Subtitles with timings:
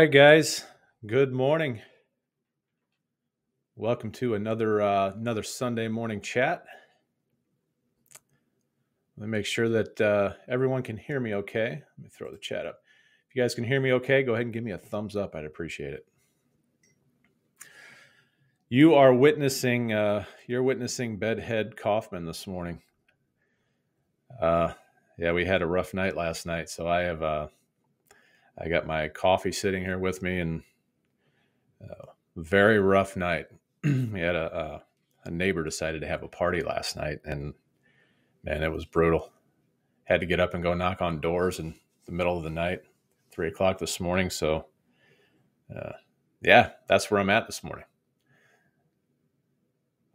[0.00, 0.64] right, guys.
[1.06, 1.80] Good morning.
[3.76, 6.64] Welcome to another uh, another Sunday morning chat.
[9.16, 11.82] Let me make sure that uh, everyone can hear me okay.
[11.96, 12.80] Let me throw the chat up.
[13.28, 15.36] If you guys can hear me okay, go ahead and give me a thumbs up.
[15.36, 16.04] I'd appreciate it.
[18.68, 22.82] You are witnessing uh, you're witnessing bedhead Kaufman this morning.
[24.42, 24.72] Uh,
[25.18, 27.46] yeah, we had a rough night last night, so I have uh,
[28.58, 30.62] I got my coffee sitting here with me, and
[31.82, 33.46] uh, very rough night.
[33.84, 34.82] we had a,
[35.24, 37.54] a, a neighbor decided to have a party last night, and
[38.44, 39.32] man, it was brutal.
[40.04, 41.74] Had to get up and go knock on doors in
[42.06, 42.82] the middle of the night,
[43.32, 44.30] three o'clock this morning.
[44.30, 44.66] So,
[45.74, 45.92] uh,
[46.42, 47.86] yeah, that's where I'm at this morning.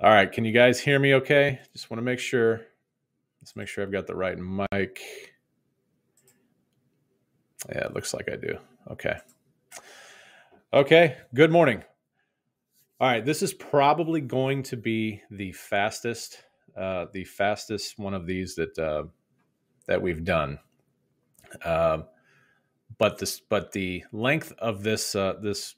[0.01, 1.13] All right, can you guys hear me?
[1.15, 2.61] Okay, just want to make sure.
[3.41, 5.01] Let's make sure I've got the right mic.
[7.67, 8.57] Yeah, it looks like I do.
[8.91, 9.17] Okay.
[10.73, 11.17] Okay.
[11.33, 11.83] Good morning.
[12.99, 13.25] All right.
[13.25, 16.37] This is probably going to be the fastest,
[16.77, 19.03] uh, the fastest one of these that uh,
[19.87, 20.59] that we've done.
[21.63, 22.03] Uh,
[22.97, 25.75] but this, but the length of this uh, this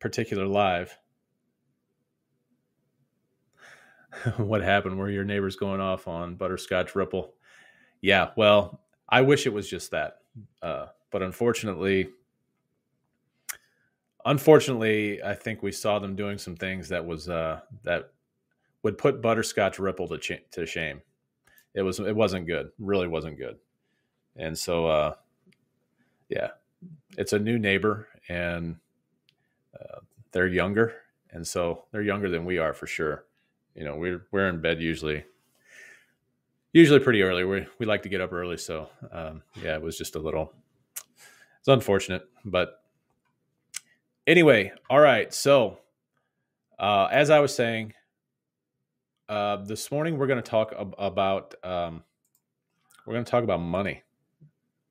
[0.00, 0.96] particular live.
[4.36, 4.98] what happened?
[4.98, 7.34] Were your neighbors going off on butterscotch ripple?
[8.00, 8.30] Yeah.
[8.36, 10.18] Well, I wish it was just that.
[10.62, 12.08] Uh, but unfortunately,
[14.24, 18.12] unfortunately, I think we saw them doing some things that was uh, that
[18.82, 21.00] would put Butterscotch Ripple to ch- to shame.
[21.74, 23.58] It was it wasn't good, really wasn't good,
[24.36, 25.14] and so uh,
[26.28, 26.50] yeah,
[27.16, 28.76] it's a new neighbor and
[29.78, 30.00] uh,
[30.32, 30.94] they're younger,
[31.30, 33.24] and so they're younger than we are for sure.
[33.74, 35.24] You know, we're we're in bed usually
[36.78, 37.44] usually pretty early.
[37.44, 40.52] We we like to get up early, so um, yeah, it was just a little.
[41.58, 42.82] It's unfortunate, but
[44.26, 45.32] anyway, all right.
[45.34, 45.78] So,
[46.78, 47.94] uh, as I was saying,
[49.28, 52.04] uh, this morning we're going to talk ab- about um,
[53.04, 54.02] we're going to talk about money.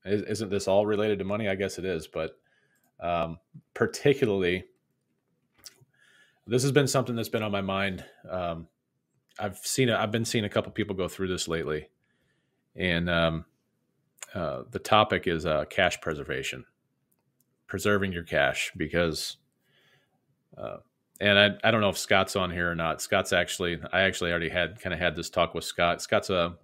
[0.06, 1.48] Isn't this all related to money?
[1.48, 2.38] I guess it is, but
[3.00, 3.40] um,
[3.74, 4.66] particularly,
[6.46, 8.68] this has been something that's been on my mind um,
[9.40, 11.90] I've seen I've been seeing a couple people go through this lately,
[12.76, 13.46] and um,
[14.34, 16.66] uh, the topic is uh, cash preservation,
[17.68, 19.38] preserving your cash because,
[20.58, 20.78] uh,
[21.20, 23.02] and I I don't know if Scott's on here or not.
[23.02, 26.02] Scott's actually I actually already had kind of had this talk with Scott.
[26.02, 26.56] Scott's a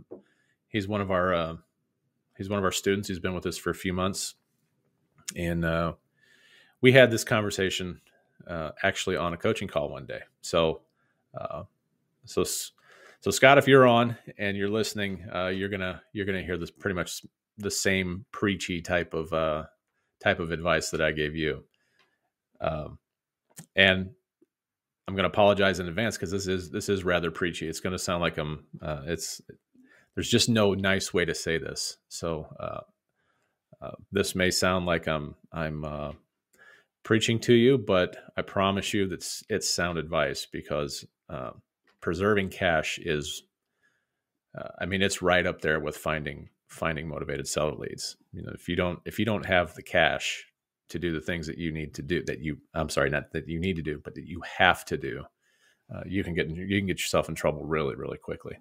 [0.67, 1.55] he's one of our uh,
[2.37, 3.07] he's one of our students.
[3.07, 4.35] He's been with us for a few months,
[5.35, 5.93] and uh,
[6.81, 8.01] we had this conversation
[8.47, 10.21] uh, actually on a coaching call one day.
[10.41, 10.81] So
[12.25, 12.43] so,
[13.21, 16.71] so Scott, if you're on and you're listening, uh, you're gonna you're gonna hear this
[16.71, 17.21] pretty much
[17.57, 19.63] the same preachy type of uh,
[20.23, 21.63] type of advice that I gave you.
[22.61, 22.97] Um,
[23.75, 24.11] and
[25.07, 27.67] I'm to apologize in advance because this is this is rather preachy.
[27.67, 28.65] It's to sound like I'm.
[28.81, 29.41] Uh, it's
[30.15, 31.97] there's just no nice way to say this.
[32.07, 32.81] So uh,
[33.81, 36.11] uh, this may sound like I'm I'm uh,
[37.03, 41.61] preaching to you, but I promise you that it's, it's sound advice because um,
[42.03, 43.43] preserving cash is
[44.59, 48.17] uh, i mean it's right up there with finding finding motivated seller leads.
[48.33, 50.45] You know if you don't if you don't have the cash
[50.89, 53.47] to do the things that you need to do that you i'm sorry not that
[53.47, 55.23] you need to do but that you have to do
[55.95, 58.57] uh, you can get you can get yourself in trouble really really quickly.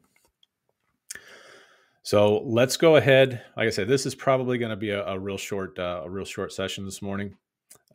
[2.05, 3.43] So let's go ahead.
[3.57, 6.09] Like i said this is probably going to be a, a, real short uh, a
[6.11, 7.35] real short session this morning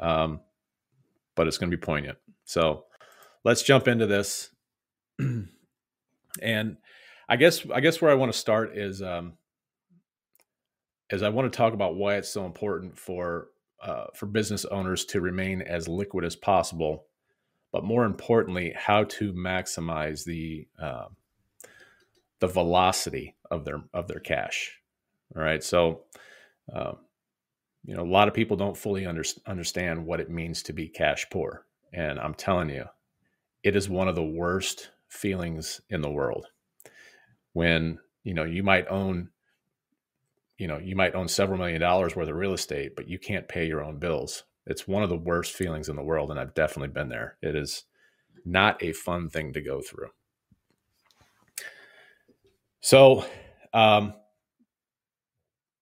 [0.02, 0.42] um,
[1.36, 2.18] but it's going to be poignant.
[2.44, 2.84] So
[3.46, 4.50] let's jump into this
[6.42, 6.78] and
[7.30, 9.34] I guess I guess where I want to start is um,
[11.10, 13.50] is I want to talk about why it's so important for
[13.82, 17.06] uh, for business owners to remain as liquid as possible,
[17.72, 21.06] but more importantly, how to maximize the uh,
[22.40, 24.80] the velocity of their of their cash.
[25.36, 26.04] All right, so
[26.74, 26.98] um,
[27.86, 30.88] you know a lot of people don't fully under, understand what it means to be
[30.88, 32.86] cash poor, and I'm telling you,
[33.64, 36.48] it is one of the worst feelings in the world
[37.54, 39.30] when you know you might own
[40.58, 43.48] you know you might own several million dollars worth of real estate but you can't
[43.48, 46.54] pay your own bills it's one of the worst feelings in the world and i've
[46.54, 47.86] definitely been there it is
[48.46, 50.10] not a fun thing to go through
[52.82, 53.26] so
[53.74, 54.14] um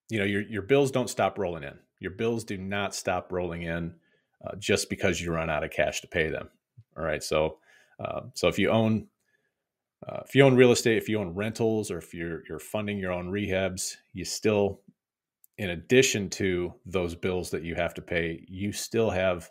[0.10, 3.64] you know your your bills don't stop rolling in Your bills do not stop rolling
[3.64, 3.96] in
[4.46, 6.50] uh, just because you run out of cash to pay them.
[6.98, 7.24] All right.
[7.24, 7.58] So,
[8.00, 9.08] uh, so if you own
[10.08, 13.00] uh, if you own real estate, if you own rentals, or if you're you're funding
[13.00, 14.82] your own rehabs, you still,
[15.58, 19.50] in addition to those bills that you have to pay, you still have,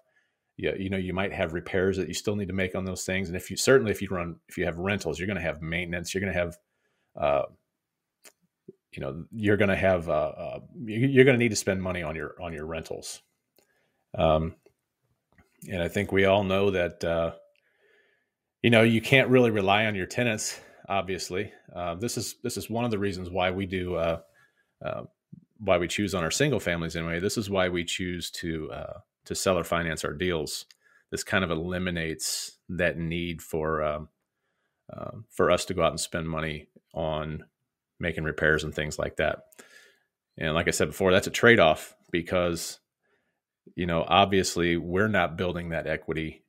[0.56, 3.04] yeah, you know, you might have repairs that you still need to make on those
[3.04, 3.28] things.
[3.28, 5.62] And if you certainly if you run if you have rentals, you're going to have
[5.62, 6.14] maintenance.
[6.14, 6.56] You're going to have,
[7.20, 7.42] uh,
[8.92, 12.02] you know, you're going to have uh, uh, you're going to need to spend money
[12.02, 13.22] on your on your rentals.
[14.16, 14.54] Um,
[15.68, 17.32] and I think we all know that uh,
[18.64, 20.58] you know you can't really rely on your tenants
[20.88, 21.52] obviously.
[21.74, 24.20] Uh, this is this is one of the reasons why we do uh,
[24.82, 25.02] uh,
[25.58, 27.20] why we choose on our single families anyway.
[27.20, 30.64] This is why we choose to uh, to seller finance our deals.
[31.10, 34.08] This kind of eliminates that need for um,
[34.90, 37.44] uh, for us to go out and spend money on
[38.00, 39.40] making repairs and things like that.
[40.38, 42.80] And like i said before that's a trade-off because
[43.76, 46.42] you know obviously we're not building that equity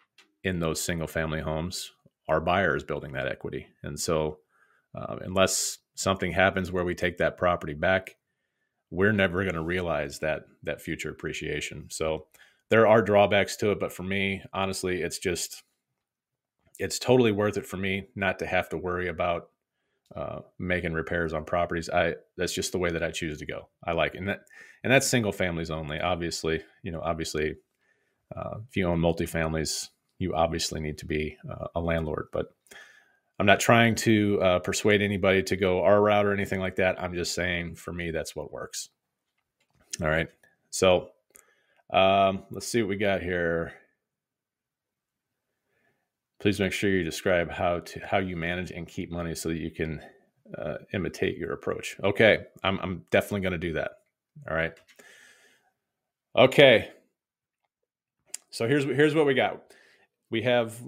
[0.45, 1.91] in those single family homes
[2.27, 3.67] our buyer is building that equity.
[3.83, 4.39] And so,
[4.95, 8.15] uh, unless something happens where we take that property back,
[8.89, 11.87] we're never going to realize that that future appreciation.
[11.89, 12.27] So,
[12.69, 15.63] there are drawbacks to it, but for me, honestly, it's just
[16.79, 19.49] it's totally worth it for me not to have to worry about
[20.15, 21.89] uh, making repairs on properties.
[21.89, 23.69] I that's just the way that I choose to go.
[23.83, 24.19] I like it.
[24.19, 24.41] and that
[24.83, 25.99] and that's single families only.
[25.99, 27.55] Obviously, you know, obviously,
[28.35, 29.89] uh, if you own multifamilies,
[30.19, 32.27] you obviously need to be uh, a landlord.
[32.31, 32.47] But
[33.39, 37.01] I'm not trying to uh, persuade anybody to go our route or anything like that.
[37.01, 38.89] I'm just saying for me, that's what works.
[40.01, 40.27] All right.
[40.69, 41.09] So
[41.91, 43.73] um, let's see what we got here.
[46.39, 49.57] Please make sure you describe how to how you manage and keep money so that
[49.57, 50.01] you can
[50.57, 51.97] uh, imitate your approach.
[52.03, 53.91] Okay, I'm I'm definitely going to do that.
[54.49, 54.73] All right.
[56.35, 56.89] Okay.
[58.51, 59.63] So here's here's what we got
[60.29, 60.81] we have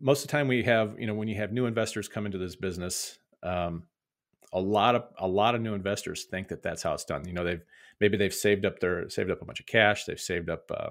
[0.00, 2.38] most of the time we have you know when you have new investors come into
[2.38, 3.84] this business um,
[4.52, 7.26] a lot of a lot of new investors think that that's how it's done.
[7.26, 7.62] You know they've
[8.00, 10.90] maybe they've saved up their saved up a bunch of cash they've saved up uh,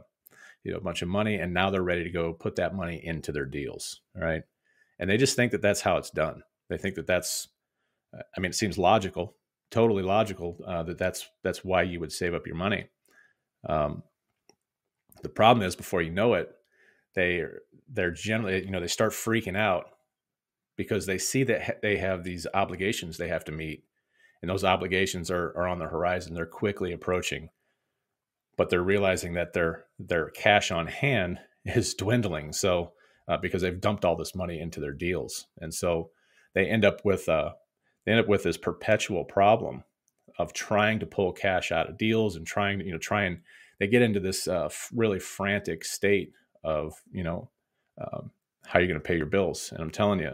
[0.64, 3.00] you know a bunch of money and now they're ready to go put that money
[3.04, 4.44] into their deals right?
[5.00, 6.44] And they just think that that's how it's done.
[6.70, 7.48] They think that that's
[8.36, 9.38] i mean it seems logical
[9.72, 12.88] totally logical uh, that that's that's why you would save up your money.
[13.68, 14.04] Um,
[15.24, 16.54] the problem is before you know it
[17.16, 17.44] they
[17.90, 19.86] they're generally you know they start freaking out
[20.78, 23.84] because they see that they have these obligations they have to meet
[24.42, 26.34] and those obligations are, are on the horizon.
[26.34, 27.50] They're quickly approaching
[28.58, 32.54] but they're realizing that their their cash on hand is dwindling.
[32.54, 32.94] So
[33.28, 35.48] uh, because they've dumped all this money into their deals.
[35.60, 36.10] And so
[36.54, 37.54] they end up with uh,
[38.06, 39.84] they end up with this perpetual problem
[40.38, 43.40] of trying to pull cash out of deals and trying to you know try and
[43.80, 47.50] they get into this uh, really frantic state of you know
[48.00, 48.32] um,
[48.66, 49.72] how you're going to pay your bills.
[49.72, 50.32] And I'm telling you,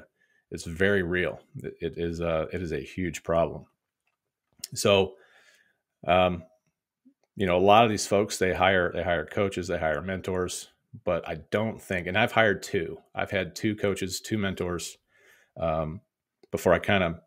[0.51, 1.39] it's very real.
[1.57, 3.65] It, it is a, it is a huge problem.
[4.73, 5.13] So,
[6.05, 6.43] um,
[7.35, 10.69] you know, a lot of these folks they hire they hire coaches, they hire mentors,
[11.05, 12.97] but I don't think, and I've hired two.
[13.13, 14.97] I've had two coaches, two mentors,
[15.59, 16.01] um,
[16.51, 17.19] before I kind of.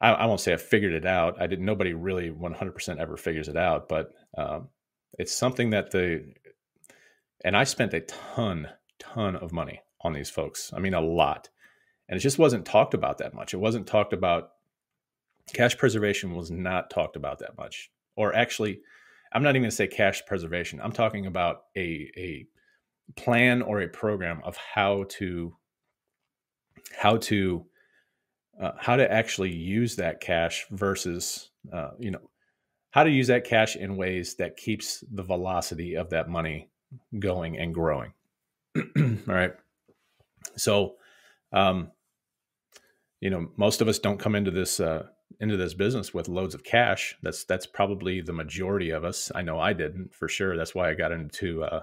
[0.00, 1.42] I, I, won't say I figured it out.
[1.42, 1.66] I didn't.
[1.66, 4.68] Nobody really 100% ever figures it out, but um,
[5.18, 6.32] it's something that the
[7.44, 8.68] and I spent a ton,
[8.98, 10.72] ton of money on these folks.
[10.74, 11.48] I mean, a lot.
[12.08, 13.54] And it just wasn't talked about that much.
[13.54, 14.50] It wasn't talked about.
[15.52, 17.90] Cash preservation was not talked about that much.
[18.16, 18.80] Or actually,
[19.32, 20.80] I'm not even going to say cash preservation.
[20.80, 22.46] I'm talking about a, a
[23.16, 25.56] plan or a program of how to
[26.96, 27.66] how to
[28.60, 32.30] uh, how to actually use that cash versus uh, you know
[32.90, 36.69] how to use that cash in ways that keeps the velocity of that money
[37.18, 38.12] going and growing.
[38.76, 39.52] All right.
[40.56, 40.96] So,
[41.52, 41.90] um,
[43.20, 45.06] you know, most of us don't come into this uh,
[45.40, 47.16] into this business with loads of cash.
[47.22, 49.30] That's that's probably the majority of us.
[49.34, 50.56] I know I didn't for sure.
[50.56, 51.64] That's why I got into.
[51.64, 51.82] Uh,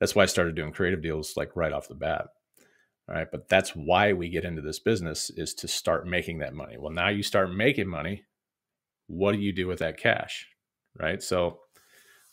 [0.00, 2.26] that's why I started doing creative deals like right off the bat.
[3.08, 6.54] All right, but that's why we get into this business is to start making that
[6.54, 6.76] money.
[6.78, 8.24] Well, now you start making money.
[9.08, 10.48] What do you do with that cash?
[10.98, 11.22] Right.
[11.22, 11.58] So,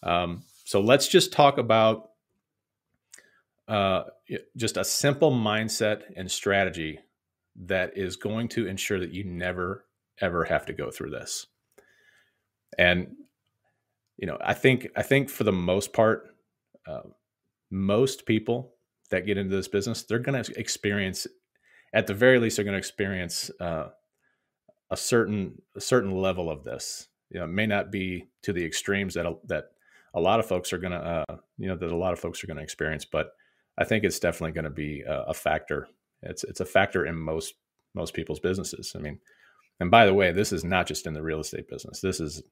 [0.04, 2.10] um, so let's just talk about
[3.68, 4.04] uh,
[4.58, 7.00] just a simple mindset and strategy
[7.66, 9.86] that is going to ensure that you never
[10.20, 11.48] ever have to go through this.
[12.78, 13.16] And
[14.18, 16.36] you know, I think I think for the most part,
[16.88, 17.02] uh,
[17.70, 18.76] most people
[19.10, 21.28] that get into this business, they're going to experience,
[21.94, 23.90] at the very least, they're going to experience uh,
[24.90, 27.08] a certain a certain level of this.
[27.30, 29.72] you know, it may not be to the extremes that that
[30.14, 32.44] a lot of folks are going to, uh, you know, that a lot of folks
[32.44, 33.06] are going to experience.
[33.06, 33.32] But
[33.78, 35.88] I think it's definitely going to be a, a, factor.
[36.22, 37.56] It's it's a factor in most
[37.94, 38.94] most people's businesses.
[38.96, 39.20] I mean,
[39.80, 42.02] and by the way, this is not just in the real estate business.
[42.02, 42.44] This is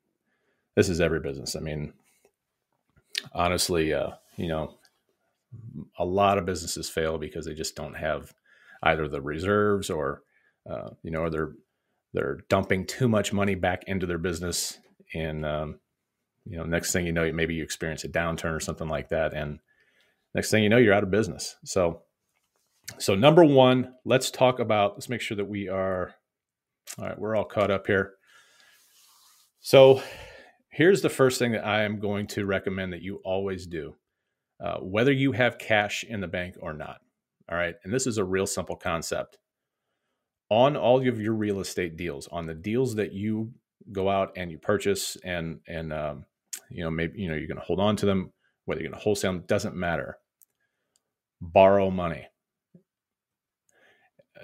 [0.76, 1.56] this is every business.
[1.56, 1.94] I mean,
[3.34, 4.78] honestly, uh, you know,
[5.98, 8.34] a lot of businesses fail because they just don't have
[8.84, 10.24] either the reserves or
[10.70, 11.54] uh, you know, or they're
[12.14, 14.80] they're dumping too much money back into their business
[15.14, 15.80] and um,
[16.50, 19.34] you know next thing you know maybe you experience a downturn or something like that
[19.34, 19.60] and
[20.34, 21.56] next thing you know you're out of business.
[21.64, 22.02] So
[22.98, 26.14] so number one let's talk about let's make sure that we are
[26.98, 28.14] all right we're all caught up here.
[29.62, 30.02] So
[30.70, 33.96] here's the first thing that i am going to recommend that you always do
[34.64, 37.02] uh, whether you have cash in the bank or not
[37.50, 37.76] all right?
[37.84, 39.38] And this is a real simple concept.
[40.50, 43.52] On all of your real estate deals on the deals that you
[43.92, 46.26] go out and you purchase and and um,
[46.70, 48.32] you know maybe you know you're going to hold on to them
[48.66, 50.18] whether you're going to wholesale them doesn't matter
[51.42, 52.28] borrow money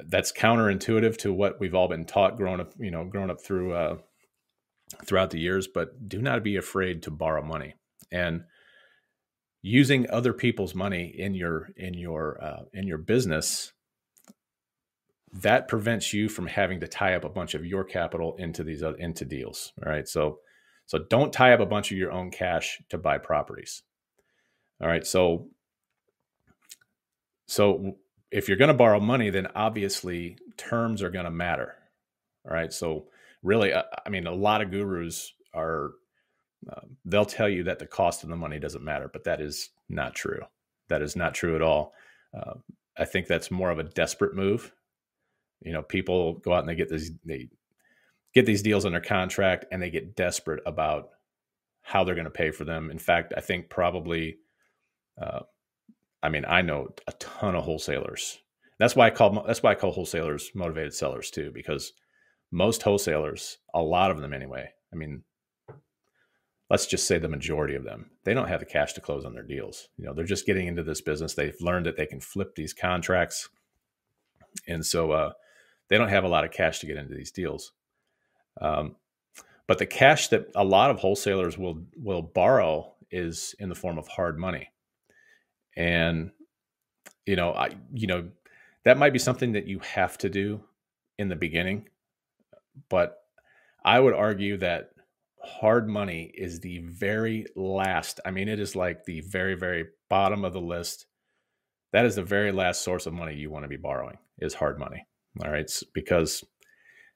[0.08, 3.74] that's counterintuitive to what we've all been taught growing up you know growing up through
[3.74, 3.98] uh,
[5.06, 7.76] throughout the years but do not be afraid to borrow money
[8.12, 8.44] and
[9.62, 13.74] using other people's money in your in your uh, in your business
[15.42, 18.82] that prevents you from having to tie up a bunch of your capital into these
[18.82, 19.74] other, into deals.
[19.84, 20.08] All right.
[20.08, 20.40] So,
[20.86, 23.84] so don't tie up a bunch of your own cash to buy properties.
[24.82, 25.06] All right.
[25.06, 25.48] So,
[27.48, 27.96] so
[28.32, 31.76] if you're going to borrow money, then obviously terms are going to matter.
[32.46, 32.72] All right.
[32.72, 33.08] So
[33.42, 35.92] really, uh, I mean, a lot of gurus are,
[36.72, 39.70] uh, they'll tell you that the cost of the money doesn't matter, but that is
[39.90, 40.42] not true.
[40.90, 41.94] That is not true at all.
[42.36, 42.56] Uh,
[42.98, 44.72] I think that's more of a desperate move
[45.62, 47.50] you know, people go out and they get these they
[48.36, 51.10] get these deals under contract and they get desperate about
[51.82, 52.92] how they're going to pay for them.
[52.92, 54.38] In fact, I think probably,
[55.20, 55.42] uh,
[56.22, 58.40] I mean, I know a ton of wholesalers.
[58.78, 61.94] That's why I call that's why I call wholesalers motivated sellers too, because
[62.52, 64.70] most wholesalers, a lot of them anyway.
[64.92, 65.24] I mean,
[66.70, 69.34] let's just say the majority of them, they don't have the cash to close on
[69.34, 69.88] their deals.
[69.98, 71.36] You know, they're just getting into this business.
[71.36, 73.48] They've learned that they can flip these contracts,
[74.68, 75.32] and so uh,
[75.90, 77.72] they don't have a lot of cash to get into these deals.
[78.62, 78.96] Um,
[79.68, 83.98] but the cash that a lot of wholesalers will will borrow is in the form
[83.98, 84.70] of hard money,
[85.76, 86.32] and
[87.26, 88.30] you know, I you know
[88.84, 90.62] that might be something that you have to do
[91.18, 91.90] in the beginning,
[92.90, 93.18] but
[93.84, 94.92] I would argue that
[95.42, 98.20] hard money is the very last.
[98.26, 101.08] I mean, it is like the very very bottom of the list.
[101.92, 104.78] That is the very last source of money you want to be borrowing is hard
[104.78, 105.06] money.
[105.44, 106.44] All right, it's because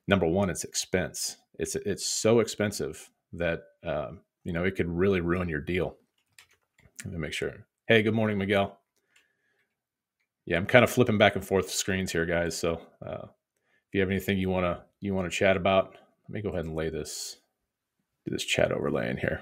[0.09, 1.37] number one, it's expense.
[1.59, 5.95] It's it's so expensive that um, you know it could really ruin your deal.
[7.05, 7.53] Let me make sure.
[7.87, 8.77] Hey, good morning, Miguel.
[10.45, 12.57] Yeah, I'm kind of flipping back and forth screens here, guys.
[12.57, 15.95] So uh, if you have anything you wanna you wanna chat about,
[16.27, 17.37] let me go ahead and lay this
[18.25, 19.41] do this chat overlay in here.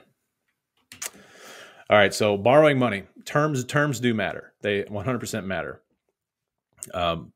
[1.89, 4.53] All right, so borrowing money terms terms do matter.
[4.61, 5.81] They 100% matter.
[6.93, 7.31] Um,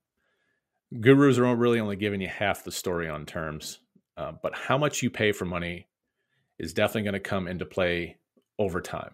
[1.00, 3.80] gurus are really only giving you half the story on terms,
[4.18, 5.88] uh, but how much you pay for money
[6.60, 8.18] is definitely going to come into play
[8.60, 9.12] over time,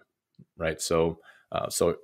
[0.58, 0.82] right?
[0.82, 1.20] So,
[1.52, 1.98] uh, so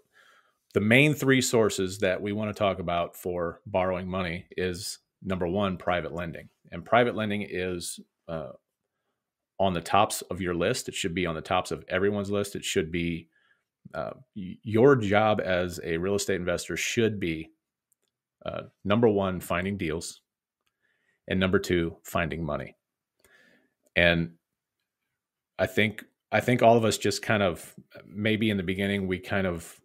[0.74, 5.48] the main three sources that we want to talk about for borrowing money is number
[5.48, 8.52] one, private lending, and private lending is uh,
[9.60, 10.88] on the tops of your list.
[10.88, 12.56] It should be on the tops of everyone's list.
[12.56, 13.28] It should be
[13.94, 17.52] uh, your job as a real estate investor should be
[18.46, 20.22] uh, number one, finding deals,
[21.28, 22.76] and number two, finding money.
[23.96, 24.34] And
[25.58, 27.74] I think I think all of us just kind of
[28.06, 29.80] maybe in the beginning we kind of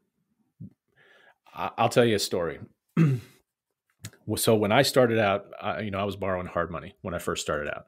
[1.55, 2.61] I'll tell you a story.
[4.37, 7.19] so when I started out, I, you know, I was borrowing hard money when I
[7.19, 7.87] first started out,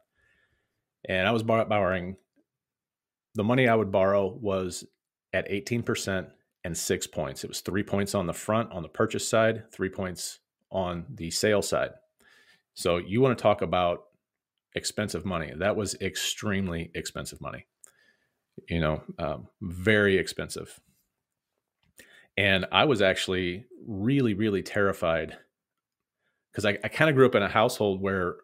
[1.08, 2.16] and I was borrowing.
[3.36, 4.84] The money I would borrow was
[5.32, 6.28] at eighteen percent
[6.64, 7.44] and six points.
[7.44, 11.30] It was three points on the front on the purchase side, three points on the
[11.30, 11.90] sale side.
[12.74, 14.04] So you want to talk about
[14.74, 15.52] expensive money.
[15.56, 17.66] That was extremely expensive money,
[18.68, 20.78] you know, um, very expensive.
[22.36, 25.36] And I was actually really, really terrified
[26.50, 28.36] because I, I kind of grew up in a household where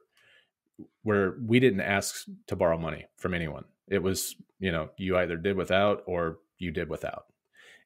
[1.02, 3.64] where we didn't ask to borrow money from anyone.
[3.88, 7.26] It was, you know, you either did without or you did without.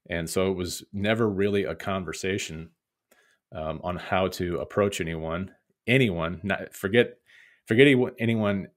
[0.08, 2.70] And so it was never really a conversation
[3.52, 5.50] um, on how to approach anyone,
[5.86, 7.18] anyone, not forget,
[7.66, 7.86] forget
[8.18, 8.68] anyone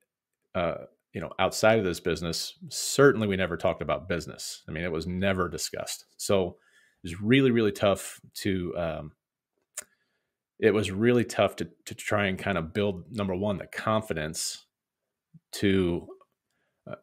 [0.56, 0.76] uh,
[1.14, 4.64] you know, outside of this business, certainly we never talked about business.
[4.68, 6.06] I mean, it was never discussed.
[6.18, 6.48] So
[7.04, 9.12] it was really, really tough to, um,
[10.60, 14.66] it was really tough to, to try and kind of build number one, the confidence
[15.54, 16.08] to,
[16.90, 16.96] uh,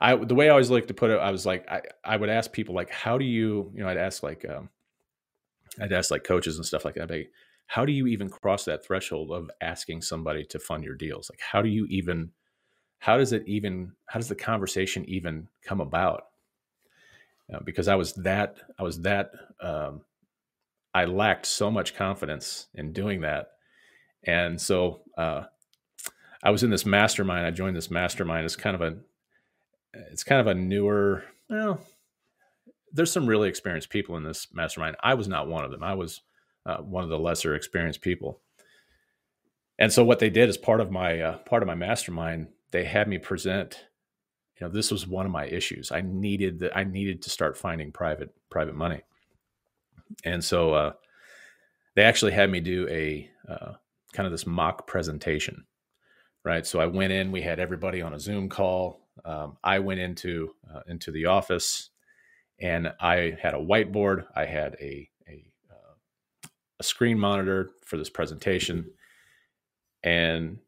[0.00, 2.30] I, the way I always like to put it, I was like, I, I would
[2.30, 4.70] ask people like, how do you, you know, I'd ask like, um,
[5.80, 7.10] I'd ask like coaches and stuff like that.
[7.10, 7.30] Like,
[7.66, 11.30] how do you even cross that threshold of asking somebody to fund your deals?
[11.30, 12.30] Like, how do you even,
[13.00, 16.26] how does it even how does the conversation even come about
[17.52, 20.02] uh, because i was that i was that um,
[20.94, 23.52] i lacked so much confidence in doing that
[24.24, 25.44] and so uh,
[26.42, 28.96] i was in this mastermind i joined this mastermind it's kind of a
[30.12, 31.80] it's kind of a newer well
[32.92, 34.96] there's some really experienced people in this mastermind.
[35.02, 35.82] I was not one of them.
[35.82, 36.22] I was
[36.66, 38.40] uh, one of the lesser experienced people.
[39.78, 42.84] And so what they did as part of my uh, part of my mastermind they
[42.84, 43.86] had me present
[44.60, 45.90] you know this was one of my issues.
[45.90, 49.02] I needed that i needed to start finding private private money.
[50.24, 50.92] And so uh,
[51.94, 53.72] they actually had me do a uh,
[54.12, 55.64] kind of this mock presentation
[56.44, 56.66] right?
[56.66, 59.08] So i went in we had everybody on a zoom call.
[59.24, 61.90] Um, i went into uh, into the office
[62.60, 66.48] and i had a whiteboard i had a a, uh,
[66.80, 68.86] a screen monitor for this presentation
[70.02, 70.58] and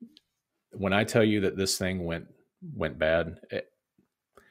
[0.73, 2.27] when I tell you that this thing went
[2.75, 4.43] went bad, it, eh,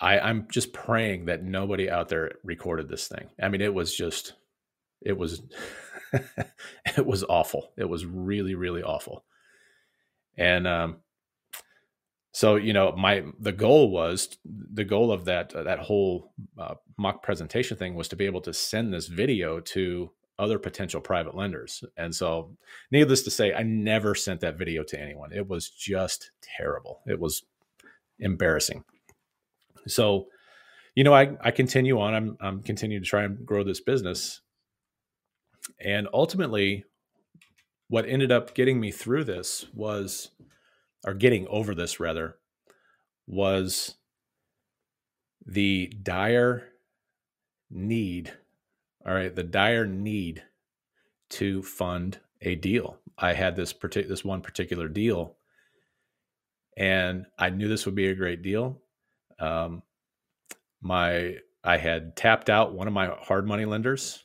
[0.00, 3.28] I I'm just praying that nobody out there recorded this thing.
[3.40, 4.34] I mean, it was just
[5.02, 5.42] it was
[6.96, 7.72] it was awful.
[7.76, 9.24] It was really really awful.
[10.36, 10.96] And um
[12.34, 16.74] so you know my the goal was the goal of that uh, that whole uh,
[16.98, 21.34] mock presentation thing was to be able to send this video to other potential private
[21.36, 21.84] lenders.
[21.96, 22.56] And so,
[22.90, 25.32] needless to say, I never sent that video to anyone.
[25.32, 27.00] It was just terrible.
[27.06, 27.44] It was
[28.18, 28.84] embarrassing.
[29.86, 30.26] So,
[30.94, 32.14] you know, I, I continue on.
[32.14, 34.40] I'm, I'm continuing to try and grow this business.
[35.80, 36.84] And ultimately,
[37.88, 40.30] what ended up getting me through this was,
[41.04, 42.36] or getting over this rather,
[43.26, 43.96] was
[45.46, 46.68] the dire
[47.70, 48.32] need
[49.06, 50.42] all right, the dire need
[51.30, 52.98] to fund a deal.
[53.18, 55.36] I had this particular this one particular deal,
[56.76, 58.80] and I knew this would be a great deal.
[59.38, 59.82] Um,
[60.80, 64.24] my I had tapped out one of my hard money lenders,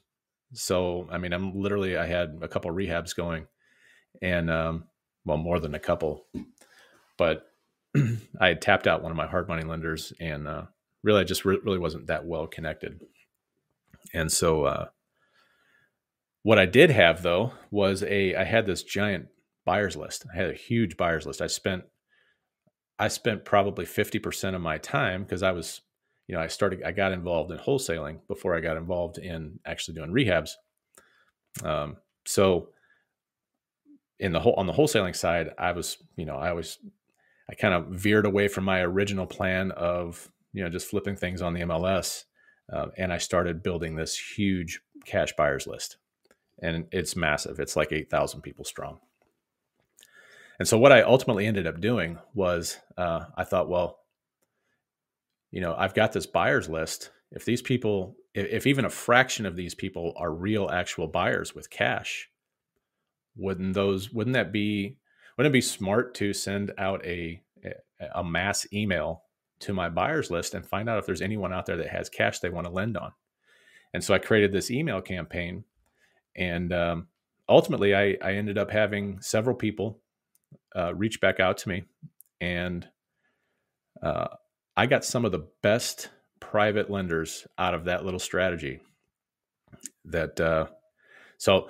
[0.53, 3.47] so I mean I'm literally I had a couple rehabs going,
[4.21, 4.85] and um,
[5.25, 6.25] well more than a couple,
[7.19, 7.43] but
[8.41, 10.63] I had tapped out one of my hard money lenders, and uh,
[11.03, 12.99] really I just re- really wasn't that well connected.
[14.11, 14.85] And so, uh,
[16.41, 19.27] what I did have though was a I had this giant
[19.65, 20.25] buyers list.
[20.33, 21.41] I had a huge buyers list.
[21.41, 21.83] I spent
[22.97, 25.81] I spent probably 50% of my time because I was,
[26.27, 29.95] you know, I started I got involved in wholesaling before I got involved in actually
[29.95, 30.51] doing rehabs.
[31.63, 32.69] Um, so
[34.19, 36.79] in the whole on the wholesaling side, I was, you know, I was
[37.49, 41.41] I kind of veered away from my original plan of, you know, just flipping things
[41.41, 42.25] on the MLS
[42.71, 45.97] uh, and I started building this huge cash buyers list.
[46.61, 47.59] And it's massive.
[47.59, 48.99] It's like 8,000 people strong.
[50.59, 53.99] And so what I ultimately ended up doing was uh, I thought, well,
[55.51, 57.11] you know, I've got this buyers list.
[57.31, 61.55] If these people, if, if even a fraction of these people are real actual buyers
[61.55, 62.29] with cash,
[63.37, 64.97] wouldn't those, wouldn't that be,
[65.39, 67.41] wouldn't it be smart to send out a,
[68.13, 69.23] a mass email
[69.59, 72.39] to my buyers list and find out if there's anyone out there that has cash
[72.39, 73.13] they want to lend on.
[73.93, 75.63] And so I created this email campaign,
[76.35, 77.07] and um,
[77.47, 80.01] ultimately I, I ended up having several people
[80.75, 81.85] uh, reach back out to me,
[82.41, 82.85] and
[84.03, 84.27] uh,
[84.75, 86.09] I got some of the best
[86.41, 88.81] private lenders out of that little strategy.
[90.03, 90.65] That uh,
[91.37, 91.69] so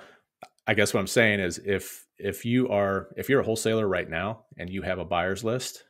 [0.66, 4.08] I guess what I'm saying is if if you are if you're a wholesaler right
[4.08, 5.84] now and you have a buyers list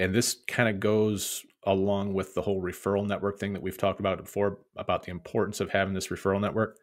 [0.00, 4.00] and this kind of goes along with the whole referral network thing that we've talked
[4.00, 6.78] about before about the importance of having this referral network.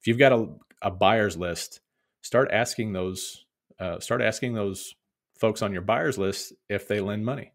[0.00, 0.46] If you've got a,
[0.82, 1.80] a buyers list,
[2.22, 3.44] start asking those
[3.80, 4.94] uh, start asking those
[5.36, 7.52] folks on your buyers list if they lend money.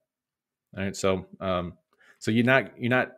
[0.76, 1.74] All right, so um,
[2.20, 3.14] so you're not you're not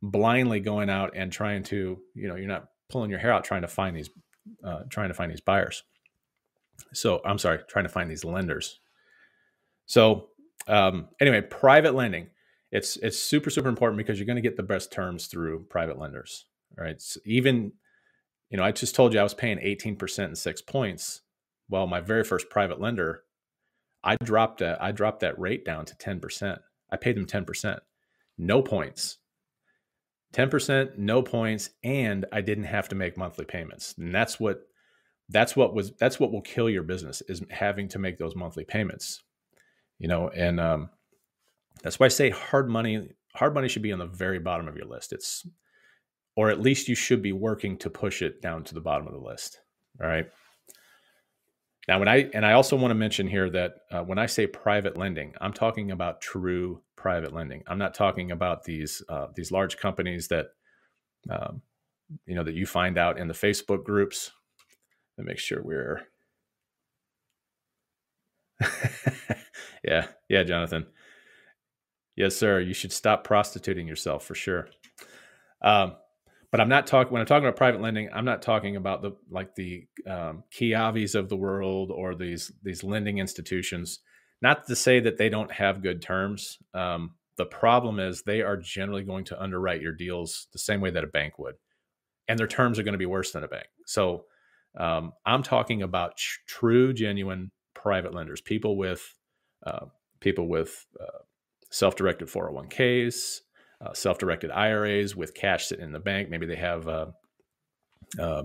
[0.00, 3.62] blindly going out and trying to you know you're not pulling your hair out trying
[3.62, 4.08] to find these
[4.64, 5.82] uh, trying to find these buyers.
[6.92, 8.80] So I'm sorry, trying to find these lenders.
[9.86, 10.28] So
[10.66, 12.28] um, anyway, private lending.
[12.72, 15.98] It's it's super super important because you're going to get the best terms through private
[15.98, 16.46] lenders.
[16.76, 17.00] Right.
[17.00, 17.72] So even,
[18.48, 21.22] you know, I just told you I was paying 18% and six points.
[21.68, 23.24] Well, my very first private lender,
[24.04, 26.58] I dropped a, I dropped that rate down to 10%.
[26.90, 27.80] I paid them 10%.
[28.38, 29.18] No points.
[30.32, 33.94] 10% no points and I didn't have to make monthly payments.
[33.98, 34.62] And that's what
[35.28, 38.64] that's what was that's what will kill your business is having to make those monthly
[38.64, 39.22] payments.
[39.98, 40.90] You know, and um
[41.82, 44.76] that's why I say hard money hard money should be on the very bottom of
[44.76, 45.12] your list.
[45.12, 45.46] It's
[46.36, 49.12] or at least you should be working to push it down to the bottom of
[49.12, 49.60] the list.
[50.00, 50.26] All right.
[51.88, 54.46] Now, when I and I also want to mention here that uh, when I say
[54.46, 57.62] private lending, I'm talking about true private lending.
[57.66, 60.48] I'm not talking about these uh, these large companies that
[61.30, 61.62] um,
[62.26, 64.30] you know that you find out in the Facebook groups.
[65.18, 66.02] Let me make sure we're
[69.84, 70.86] yeah, yeah, Jonathan.
[72.16, 72.60] Yes, sir.
[72.60, 74.68] You should stop prostituting yourself for sure.
[75.62, 75.94] Um,
[76.50, 78.08] but I'm not talking when I'm talking about private lending.
[78.12, 82.84] I'm not talking about the like the um, Kiavis of the world or these these
[82.84, 84.00] lending institutions.
[84.42, 86.58] Not to say that they don't have good terms.
[86.72, 90.90] Um, the problem is they are generally going to underwrite your deals the same way
[90.90, 91.54] that a bank would,
[92.28, 93.66] and their terms are going to be worse than a bank.
[93.86, 94.24] So
[94.78, 99.14] um, I'm talking about tr- true, genuine private lenders, people with
[99.66, 99.86] uh,
[100.20, 101.20] people with uh,
[101.70, 103.40] self-directed 401ks,
[103.84, 106.28] uh, self-directed IRAs with cash sitting in the bank.
[106.28, 107.06] Maybe they have uh,
[108.18, 108.44] uh,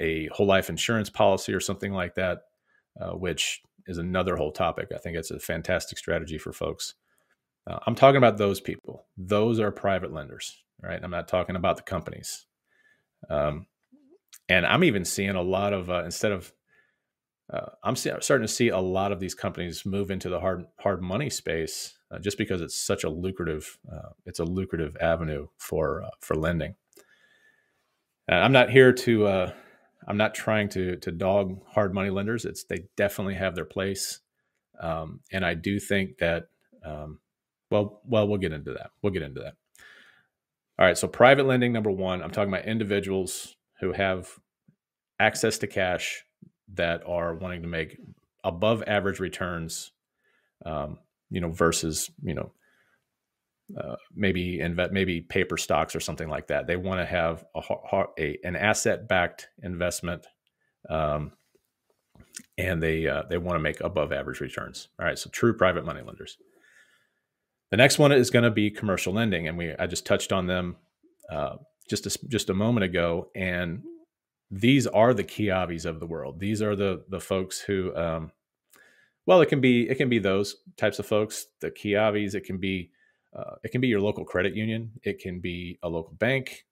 [0.00, 2.42] a whole life insurance policy or something like that,
[3.00, 4.88] uh, which is another whole topic.
[4.94, 6.94] I think it's a fantastic strategy for folks.
[7.66, 9.06] Uh, I'm talking about those people.
[9.16, 11.00] Those are private lenders, right?
[11.02, 12.46] I'm not talking about the companies.
[13.28, 13.66] Um,
[14.48, 16.52] and I'm even seeing a lot of uh, instead of
[17.52, 21.02] uh, I'm starting to see a lot of these companies move into the hard hard
[21.02, 26.02] money space uh, just because it's such a lucrative uh, it's a lucrative avenue for
[26.04, 26.74] uh, for lending.
[28.28, 29.52] I'm not here to
[30.06, 32.44] I'm not trying to to dog hard money lenders.
[32.44, 34.20] It's they definitely have their place,
[34.80, 36.48] um, and I do think that
[36.84, 37.20] um,
[37.70, 38.90] well well we'll get into that.
[39.02, 39.54] We'll get into that.
[40.78, 42.22] All right, so private lending number one.
[42.22, 44.28] I'm talking about individuals who have
[45.18, 46.24] access to cash
[46.74, 47.98] that are wanting to make
[48.44, 49.92] above average returns,
[50.64, 50.98] um,
[51.30, 52.52] you know, versus you know
[53.76, 56.66] uh, maybe invest maybe paper stocks or something like that.
[56.66, 60.26] They want to have a, a an asset backed investment,
[60.88, 61.32] um,
[62.56, 64.88] and they uh, they want to make above average returns.
[64.98, 66.36] All right, so true private money lenders.
[67.70, 70.46] The next one is going to be commercial lending, and we I just touched on
[70.46, 70.76] them
[71.30, 71.56] uh,
[71.90, 73.82] just a, just a moment ago, and
[74.50, 76.38] these are the Kiavis of the world.
[76.38, 78.30] These are the the folks who, um,
[79.26, 82.34] well, it can be it can be those types of folks, the Kiavis.
[82.34, 82.92] It can be
[83.36, 84.90] uh, it can be your local credit union.
[85.02, 86.64] It can be a local bank.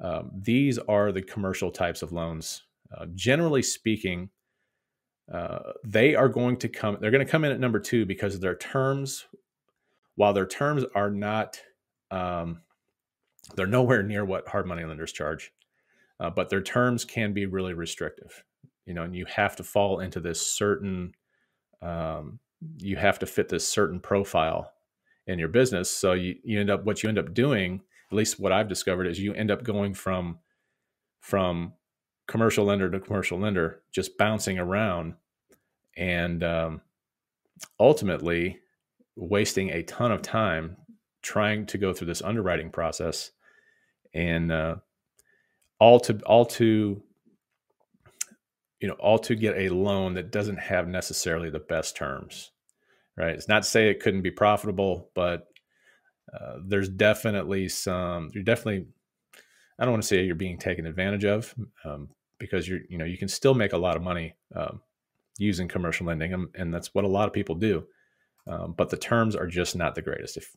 [0.00, 2.62] Um, these are the commercial types of loans.
[2.96, 4.30] Uh, generally speaking,
[5.32, 6.96] uh, they are going to come.
[7.00, 9.26] They're going to come in at number two because their terms,
[10.14, 11.60] while their terms are not,
[12.10, 12.62] um,
[13.56, 15.52] they're nowhere near what hard money lenders charge
[16.20, 18.44] uh, but their terms can be really restrictive.
[18.86, 21.12] You know, and you have to fall into this certain,
[21.82, 22.38] um,
[22.78, 24.72] you have to fit this certain profile
[25.28, 25.90] in your business.
[25.90, 29.06] So you, you end up what you end up doing, at least what I've discovered,
[29.06, 30.38] is you end up going from
[31.20, 31.74] from
[32.26, 35.14] commercial lender to commercial lender, just bouncing around,
[35.96, 36.80] and um,
[37.78, 38.58] ultimately
[39.14, 40.76] wasting a ton of time
[41.22, 43.32] trying to go through this underwriting process
[44.14, 44.76] and uh,
[45.78, 47.02] all to all to
[48.80, 52.52] you know all to get a loan that doesn't have necessarily the best terms
[53.18, 55.48] right it's not to say it couldn't be profitable but
[56.32, 58.86] uh, there's definitely some you're definitely
[59.78, 61.54] i don't want to say you're being taken advantage of
[61.84, 64.80] um, because you're you know you can still make a lot of money um,
[65.38, 67.84] using commercial lending and, and, that's what a lot of people do
[68.46, 70.56] um, but the terms are just not the greatest if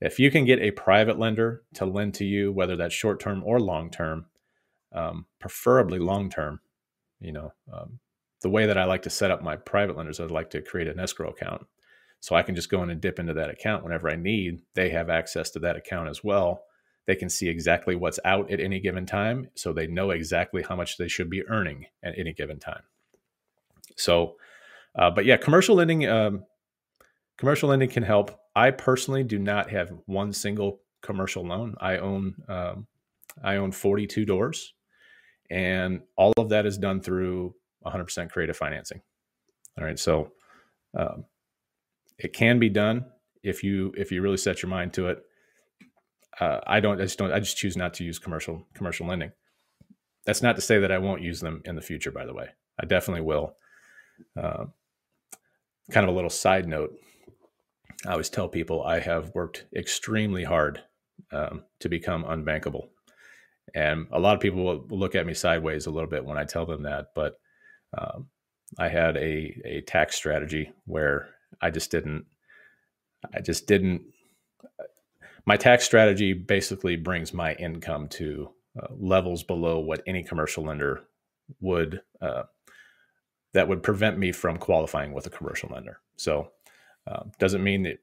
[0.00, 3.42] if you can get a private lender to lend to you whether that's short term
[3.44, 4.26] or long term
[4.94, 6.60] um, preferably long term.
[7.20, 7.98] You know, um,
[8.42, 10.88] the way that I like to set up my private lenders, I'd like to create
[10.88, 11.66] an escrow account.
[12.22, 14.62] So I can just go in and dip into that account whenever I need.
[14.74, 16.62] They have access to that account as well.
[17.04, 19.48] They can see exactly what's out at any given time.
[19.56, 22.82] So they know exactly how much they should be earning at any given time.
[23.96, 24.36] So,
[24.94, 26.44] uh, but yeah, commercial lending, um,
[27.38, 28.38] commercial lending can help.
[28.54, 31.74] I personally do not have one single commercial loan.
[31.80, 32.86] I own, um,
[33.42, 34.74] I own 42 doors
[35.50, 37.52] and all of that is done through
[37.84, 39.00] 100% creative financing
[39.76, 40.30] all right so
[40.96, 41.24] um,
[42.24, 43.04] it can be done
[43.42, 45.22] if you if you really set your mind to it
[46.40, 49.32] uh, i don't i just don't i just choose not to use commercial commercial lending
[50.24, 52.48] that's not to say that i won't use them in the future by the way
[52.80, 53.54] i definitely will
[54.40, 54.64] uh,
[55.90, 56.92] kind of a little side note.
[58.06, 60.82] I always tell people I have worked extremely hard
[61.32, 62.88] um, to become unbankable.
[63.74, 66.44] And a lot of people will look at me sideways a little bit when I
[66.44, 67.06] tell them that.
[67.14, 67.34] But
[67.96, 68.28] um,
[68.78, 71.28] I had a, a tax strategy where
[71.60, 72.26] I just didn't,
[73.34, 74.02] I just didn't,
[75.46, 81.04] my tax strategy basically brings my income to uh, levels below what any commercial lender
[81.60, 82.44] would, uh,
[83.52, 86.00] that would prevent me from qualifying with a commercial lender.
[86.16, 86.52] So,
[87.06, 87.98] uh, doesn't mean that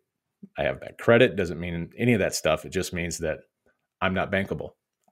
[0.58, 2.66] I have bad credit, doesn't mean any of that stuff.
[2.66, 3.40] It just means that
[4.02, 4.72] I'm not bankable.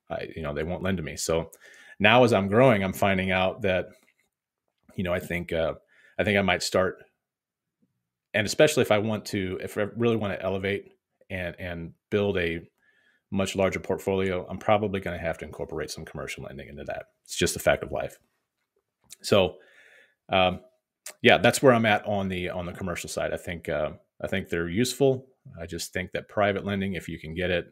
[0.09, 1.17] I, you know, they won't lend to me.
[1.17, 1.51] So
[1.99, 3.89] now as I'm growing, I'm finding out that,
[4.95, 5.73] you know, I think, uh,
[6.17, 7.03] I think I might start,
[8.37, 10.91] and especially if I want to, if I really want to elevate
[11.31, 12.59] and, and build a
[13.31, 17.05] much larger portfolio, I'm probably going to have to incorporate some commercial lending into that.
[17.23, 18.19] It's just a fact of life.
[19.23, 19.55] So,
[20.31, 20.59] um,
[21.23, 23.33] yeah, that's where I'm at on the on the commercial side.
[23.33, 25.25] I think uh, I think they're useful.
[25.59, 27.65] I just think that private lending, if you can get it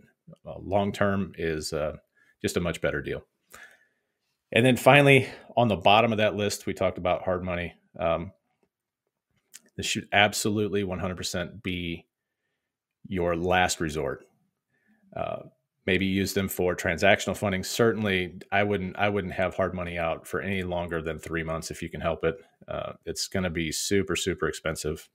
[0.47, 1.97] uh, long term, is uh,
[2.41, 3.21] just a much better deal.
[4.51, 7.75] And then finally, on the bottom of that list, we talked about hard money.
[7.99, 8.31] Um,
[9.77, 12.05] this should absolutely 100% be
[13.07, 14.25] your last resort.
[15.15, 15.43] Uh,
[15.85, 17.63] maybe use them for transactional funding.
[17.63, 18.97] Certainly, I wouldn't.
[18.97, 22.01] I wouldn't have hard money out for any longer than three months if you can
[22.01, 22.35] help it.
[22.67, 25.07] Uh, it's going to be super, super expensive.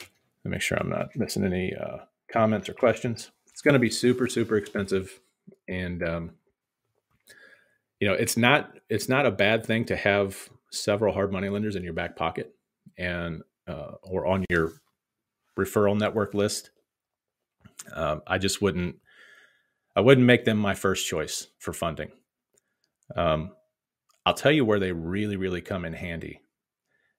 [0.00, 0.08] Let
[0.44, 1.98] me make sure I'm not missing any uh,
[2.30, 3.30] comments or questions.
[3.46, 5.20] It's going to be super, super expensive
[5.68, 6.30] and um,
[8.00, 11.76] you know it's not it's not a bad thing to have several hard money lenders
[11.76, 12.54] in your back pocket
[12.98, 14.72] and uh, or on your
[15.58, 16.70] referral network list.
[17.94, 18.96] Um, I just wouldn't
[19.94, 22.10] I wouldn't make them my first choice for funding.
[23.14, 23.52] Um,
[24.24, 26.40] I'll tell you where they really really come in handy.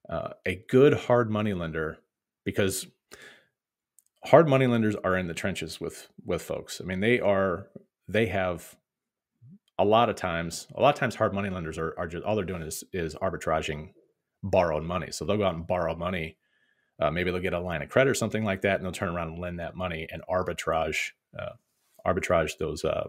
[0.09, 1.97] Uh, a good hard money lender
[2.43, 2.87] because
[4.25, 6.81] hard money lenders are in the trenches with with folks.
[6.81, 7.67] I mean, they are
[8.07, 8.75] they have
[9.79, 12.35] a lot of times, a lot of times hard money lenders are, are just all
[12.35, 13.91] they're doing is is arbitraging
[14.43, 15.11] borrowed money.
[15.11, 16.37] So they'll go out and borrow money.
[17.01, 19.09] Uh, maybe they'll get a line of credit or something like that, and they'll turn
[19.09, 21.53] around and lend that money and arbitrage uh,
[22.05, 23.07] arbitrage those uh,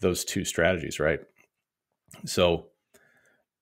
[0.00, 1.20] those two strategies, right?
[2.24, 2.68] So,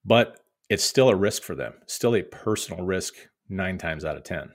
[0.05, 3.15] but it's still a risk for them, still a personal risk
[3.49, 4.53] nine times out of ten.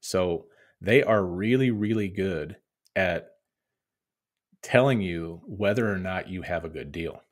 [0.00, 0.46] So
[0.80, 2.56] they are really, really good
[2.94, 3.30] at
[4.62, 7.22] telling you whether or not you have a good deal.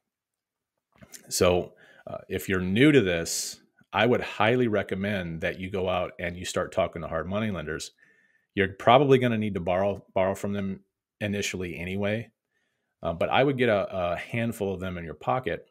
[1.29, 1.75] So,
[2.07, 3.61] uh, if you're new to this,
[3.95, 7.53] I would highly recommend that you go out and you start talking to hard money
[7.53, 7.93] lenders.
[8.57, 10.81] You're probably going to need to borrow borrow from them
[11.21, 12.31] initially anyway,
[13.05, 15.71] uh, but I would get a, a, handful of them in your pocket,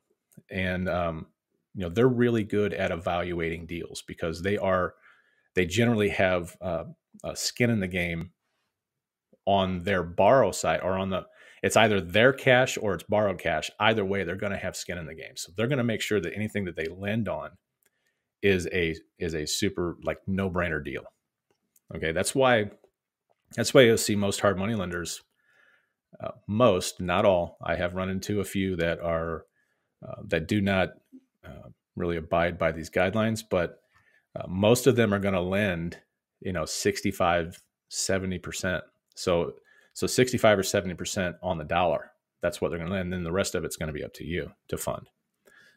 [0.50, 1.28] and um,
[1.76, 4.94] you know they're really good at evaluating deals because they are
[5.56, 6.86] they generally have uh,
[7.36, 8.32] skin in the game
[9.46, 11.26] on their borrow side or on the
[11.62, 13.70] it's either their cash or it's borrowed cash.
[13.80, 15.36] Either way, they're going to have skin in the game.
[15.36, 17.52] So they're going to make sure that anything that they lend on
[18.44, 21.04] is a is a super like no brainer deal.
[21.96, 22.70] Okay, that's why
[23.56, 25.22] that's why you'll see most hard money lenders.
[26.22, 27.58] Uh, most, not all.
[27.64, 29.46] I have run into a few that are
[30.08, 30.90] uh, that do not
[31.44, 33.82] uh, really abide by these guidelines, but
[34.36, 35.98] uh, most of them are going to lend,
[36.42, 38.84] you know, 65, 70 percent.
[39.16, 39.54] So
[39.94, 42.12] so 65 or 70% on the dollar.
[42.42, 43.06] That's what they're going to lend.
[43.06, 45.08] And then the rest of it's going to be up to you to fund.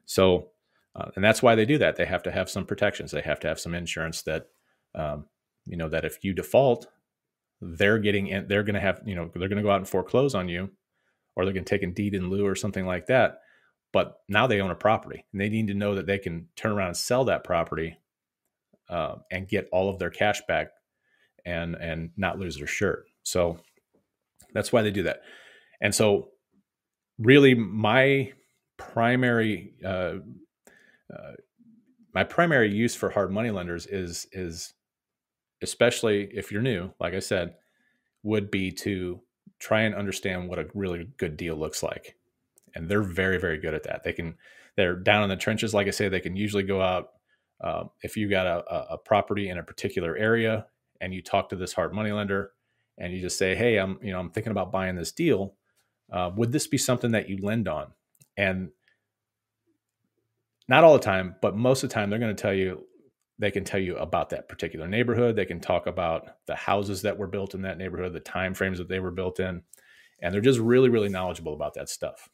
[0.06, 0.48] So,
[0.96, 1.96] uh, and that's why they do that.
[1.96, 3.10] They have to have some protections.
[3.10, 4.46] They have to have some insurance that,
[4.94, 5.26] um,
[5.66, 6.86] you know, that if you default,
[7.60, 9.88] they're getting in, they're going to have, you know, they're going to go out and
[9.88, 10.70] foreclose on you
[11.34, 13.40] or they're going to take a deed in lieu or something like that.
[13.92, 16.72] But now they own a property and they need to know that they can turn
[16.72, 17.98] around and sell that property
[18.88, 20.68] uh, and get all of their cash back
[21.44, 23.04] and, and not lose their shirt.
[23.22, 23.58] So,
[24.52, 25.20] that's why they do that.
[25.80, 26.28] And so,
[27.18, 28.32] really, my
[28.78, 30.14] primary uh,
[32.14, 34.74] my primary use for hard money lenders is is
[35.62, 37.54] especially if you're new, like I said,
[38.22, 39.20] would be to
[39.58, 42.16] try and understand what a really good deal looks like.
[42.74, 44.02] And they're very, very good at that.
[44.04, 44.34] They can,
[44.76, 45.72] they're down in the trenches.
[45.72, 47.10] Like I say, they can usually go out.
[47.58, 50.66] Uh, if you got a, a property in a particular area
[51.00, 52.52] and you talk to this hard money lender,
[52.98, 55.54] and you just say, "Hey, I'm you know I'm thinking about buying this deal.
[56.12, 57.92] Uh, would this be something that you lend on?"
[58.36, 58.70] And
[60.68, 62.86] not all the time, but most of the time, they're going to tell you
[63.38, 65.36] they can tell you about that particular neighborhood.
[65.36, 68.78] They can talk about the houses that were built in that neighborhood, the time frames
[68.78, 69.62] that they were built in,
[70.20, 72.28] and they're just really, really knowledgeable about that stuff.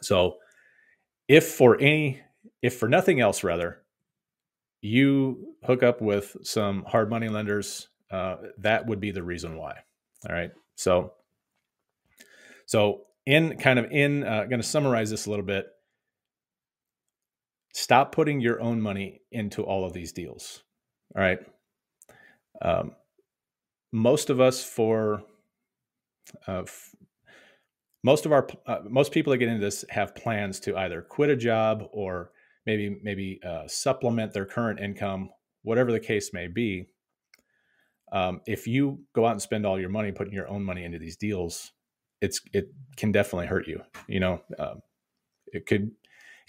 [0.00, 0.36] So,
[1.28, 2.20] if for any,
[2.60, 3.82] if for nothing else, rather,
[4.82, 9.78] you hook up with some hard money lenders, uh, that would be the reason why.
[10.28, 10.50] All right.
[10.74, 11.14] So,
[12.66, 15.66] so in kind of in, uh, going to summarize this a little bit.
[17.72, 20.62] Stop putting your own money into all of these deals.
[21.16, 21.38] All right.
[22.60, 22.92] Um,
[23.92, 25.22] most of us, for
[26.46, 26.94] uh, f-
[28.04, 31.30] most of our uh, most people that get into this have plans to either quit
[31.30, 32.32] a job or
[32.66, 35.30] maybe maybe uh, supplement their current income,
[35.62, 36.88] whatever the case may be.
[38.12, 40.98] Um, if you go out and spend all your money putting your own money into
[40.98, 41.72] these deals,
[42.20, 43.80] it's it can definitely hurt you.
[44.06, 44.80] You know, um,
[45.46, 45.92] it could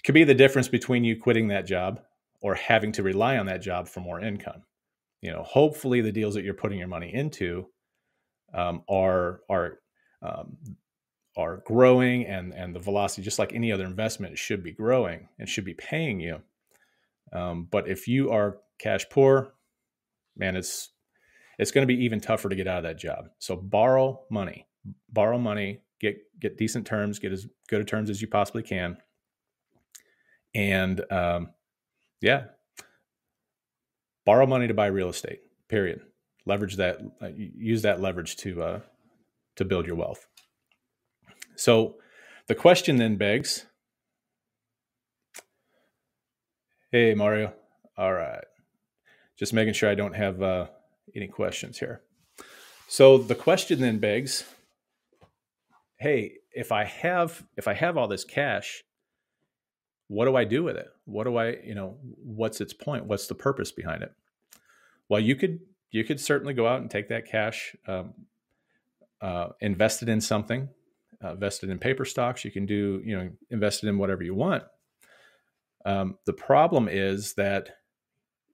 [0.04, 2.00] could be the difference between you quitting that job
[2.40, 4.62] or having to rely on that job for more income.
[5.22, 7.66] You know, hopefully the deals that you're putting your money into
[8.52, 9.78] um, are are
[10.22, 10.56] um,
[11.36, 15.48] are growing and and the velocity just like any other investment should be growing and
[15.48, 16.42] should be paying you.
[17.32, 19.54] Um, but if you are cash poor
[20.36, 20.90] man it's
[21.58, 23.28] it's going to be even tougher to get out of that job.
[23.38, 24.66] So borrow money
[25.10, 28.98] borrow money get get decent terms get as good terms as you possibly can
[30.54, 31.50] and um,
[32.20, 32.44] yeah
[34.24, 36.00] borrow money to buy real estate period
[36.46, 38.80] leverage that uh, use that leverage to uh,
[39.56, 40.26] to build your wealth
[41.56, 41.96] so
[42.48, 43.66] the question then begs
[46.94, 47.52] Hey, Mario.
[47.98, 48.44] All right.
[49.36, 50.68] Just making sure I don't have uh,
[51.16, 52.02] any questions here.
[52.86, 54.44] So the question then begs
[55.98, 58.84] Hey, if I have if I have all this cash,
[60.08, 60.88] what do I do with it?
[61.04, 63.06] What do I, you know, what's its point?
[63.06, 64.12] What's the purpose behind it?
[65.08, 68.14] Well, you could you could certainly go out and take that cash, um,
[69.20, 70.68] uh, invest it in something,
[71.20, 72.44] uh, vested in paper stocks.
[72.44, 74.64] You can do, you know, invested in whatever you want.
[75.84, 77.76] Um, the problem is that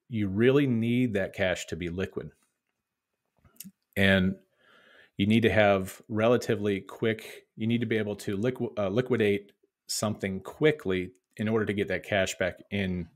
[0.07, 2.31] you really need that cash to be liquid.
[3.95, 4.35] And
[5.17, 9.51] you need to have relatively quick, you need to be able to liqu- uh, liquidate
[9.87, 13.07] something quickly in order to get that cash back in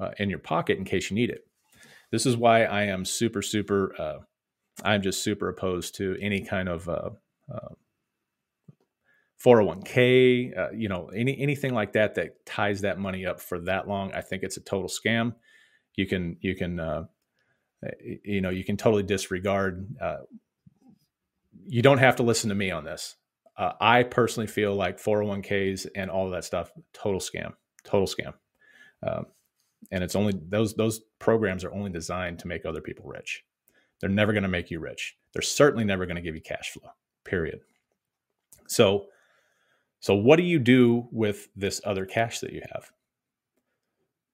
[0.00, 1.46] uh, in your pocket in case you need it.
[2.10, 4.18] This is why I am super, super, uh,
[4.84, 7.10] I'm just super opposed to any kind of uh,
[7.52, 7.74] uh,
[9.42, 13.88] 401k, uh, you know, any anything like that that ties that money up for that
[13.88, 14.12] long.
[14.12, 15.34] I think it's a total scam.
[15.96, 17.04] You can you can uh,
[18.24, 19.88] you know you can totally disregard.
[20.00, 20.18] Uh,
[21.66, 23.16] you don't have to listen to me on this.
[23.56, 27.52] Uh, I personally feel like 401ks and all of that stuff total scam,
[27.84, 28.34] total scam.
[29.06, 29.26] Um,
[29.90, 33.44] and it's only those those programs are only designed to make other people rich.
[34.00, 35.16] They're never going to make you rich.
[35.32, 36.90] They're certainly never going to give you cash flow.
[37.24, 37.60] Period.
[38.68, 39.06] So
[40.02, 42.90] so, what do you do with this other cash that you have?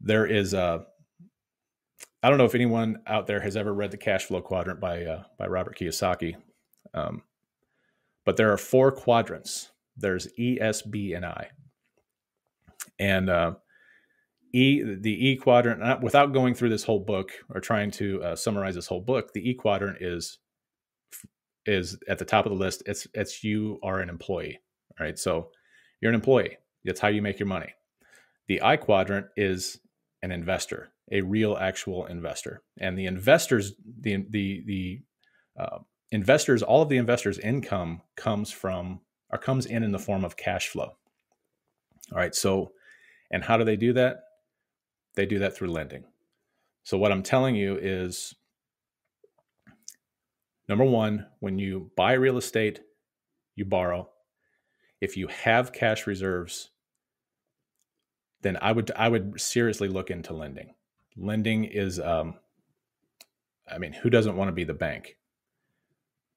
[0.00, 0.86] There is a,
[2.22, 5.04] I don't know if anyone out there has ever read the Cash Flow Quadrant by
[5.04, 6.36] uh, by Robert Kiyosaki,
[6.94, 7.22] um,
[8.28, 9.70] but there are four quadrants.
[9.96, 11.48] There's E, S, B, and I,
[12.98, 13.54] and uh,
[14.52, 15.80] E, the E quadrant.
[15.80, 19.32] Not, without going through this whole book or trying to uh, summarize this whole book,
[19.32, 20.40] the E quadrant is
[21.64, 22.82] is at the top of the list.
[22.84, 24.60] It's it's you are an employee,
[25.00, 25.18] right?
[25.18, 25.48] So
[26.02, 26.58] you're an employee.
[26.84, 27.72] That's how you make your money.
[28.46, 29.80] The I quadrant is
[30.22, 32.60] an investor, a real actual investor.
[32.78, 35.00] And the investors, the the the
[35.58, 35.78] uh,
[36.10, 39.00] investors, all of the investors' income comes from
[39.30, 40.96] or comes in in the form of cash flow.
[42.12, 42.34] All right.
[42.34, 42.72] So,
[43.30, 44.20] and how do they do that?
[45.14, 46.04] They do that through lending.
[46.84, 48.34] So, what I'm telling you is
[50.68, 52.80] number one, when you buy real estate,
[53.54, 54.08] you borrow
[55.00, 56.70] if you have cash reserves,
[58.42, 60.74] then I would I would seriously look into lending.
[61.16, 62.34] Lending is, um,
[63.68, 65.16] I mean, who doesn't want to be the bank?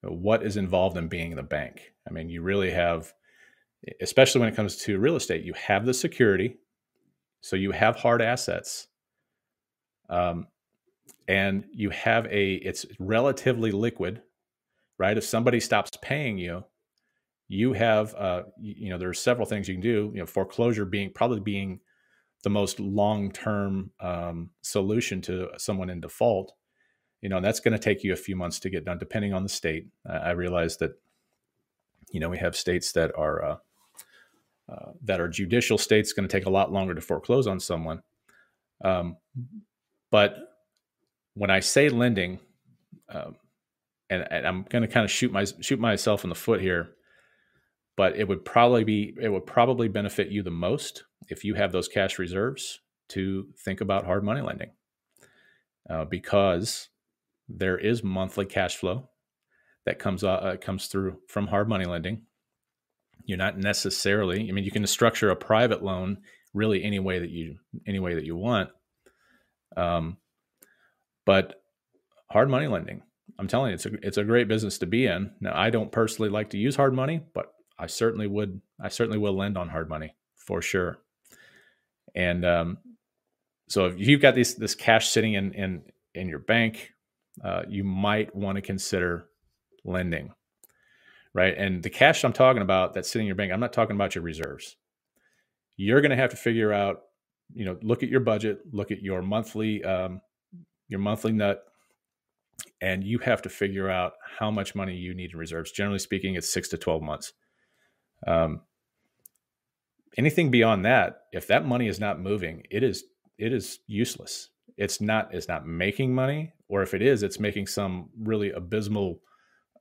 [0.02, 1.94] What is involved in being the bank?
[2.08, 3.14] I mean, you really have,
[4.02, 6.58] especially when it comes to real estate, you have the security,
[7.42, 8.88] so you have hard assets,
[10.10, 10.48] um,
[11.28, 14.22] and you have a it's relatively liquid,
[14.98, 15.18] right?
[15.18, 16.64] If somebody stops paying you,
[17.52, 20.86] you have uh, you, know there are several things you can do you know foreclosure
[20.86, 21.82] being probably being
[22.44, 26.54] the most long-term um, solution to someone in default
[27.22, 29.34] you know and that's going to take you a few months to get done depending
[29.34, 29.88] on the state.
[30.08, 30.92] I realize that
[32.12, 33.58] you know we have states that are uh,
[34.72, 38.02] uh, that are judicial states going to take a lot longer to foreclose on someone.
[38.84, 39.18] Um,
[40.10, 40.36] but
[41.36, 42.40] when i say lending
[43.08, 43.36] um,
[44.10, 46.96] and, and, i'm going to kind of shoot my shoot myself in the foot here
[47.96, 51.72] but it would probably be it would probably benefit you the most if you have
[51.72, 54.72] those cash reserves to think about hard money lending.
[55.90, 56.90] Uh, because
[57.58, 59.10] there is monthly cash flow
[59.86, 62.24] that comes uh, comes through from hard money lending.
[63.26, 64.50] You're not necessarily.
[64.50, 66.20] I mean, you can structure a private loan
[66.54, 68.70] really any way that you any way that you want.
[69.78, 70.18] Um,
[71.26, 71.62] but
[72.30, 73.04] hard money lending,
[73.40, 75.32] I'm telling you, it's a it's a great business to be in.
[75.40, 78.62] Now, I don't personally like to use hard money, but I certainly would.
[78.80, 81.00] I certainly will lend on hard money for sure.
[82.14, 82.78] And um,
[83.70, 85.84] so, if you've got this this cash sitting in in
[86.14, 86.92] in your bank,
[87.44, 89.26] uh, you might want to consider
[89.84, 90.34] lending,
[91.34, 91.56] right?
[91.58, 94.16] And the cash I'm talking about that's sitting in your bank, I'm not talking about
[94.16, 94.76] your reserves.
[95.78, 97.02] You're going to have to figure out,
[97.54, 100.22] you know, look at your budget, look at your monthly um,
[100.88, 101.64] your monthly nut
[102.82, 105.72] and you have to figure out how much money you need in reserves.
[105.72, 107.34] Generally speaking, it's six to 12 months.
[108.28, 108.62] Um,
[110.18, 113.04] anything beyond that, if that money is not moving, it is
[113.38, 114.50] it is useless.
[114.78, 119.20] It's not it's not making money, or if it is, it's making some really abysmal,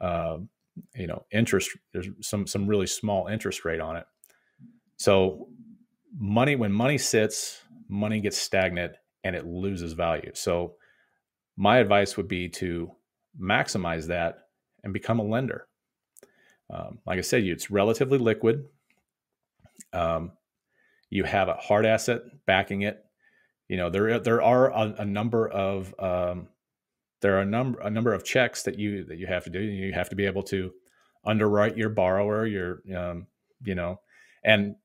[0.00, 0.38] uh,
[0.96, 1.70] you know, interest.
[1.92, 4.06] There's some some really small interest rate on it.
[4.96, 5.48] So,
[6.18, 10.32] money when money sits, money gets stagnant and it loses value.
[10.34, 10.74] So,
[11.56, 12.90] my advice would be to
[13.40, 14.48] maximize that
[14.82, 15.68] and become a lender.
[16.68, 18.64] Um, like I said, it's relatively liquid.
[19.92, 20.32] Um,
[21.08, 23.04] you have a hard asset backing it.
[23.68, 26.48] You know there there are a, a number of um,
[27.20, 29.60] there are a number a number of checks that you that you have to do.
[29.60, 30.72] You have to be able to
[31.24, 32.46] underwrite your borrower.
[32.46, 33.26] Your um,
[33.64, 34.00] you know,
[34.44, 34.76] and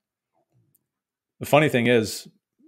[1.40, 2.28] the funny thing is,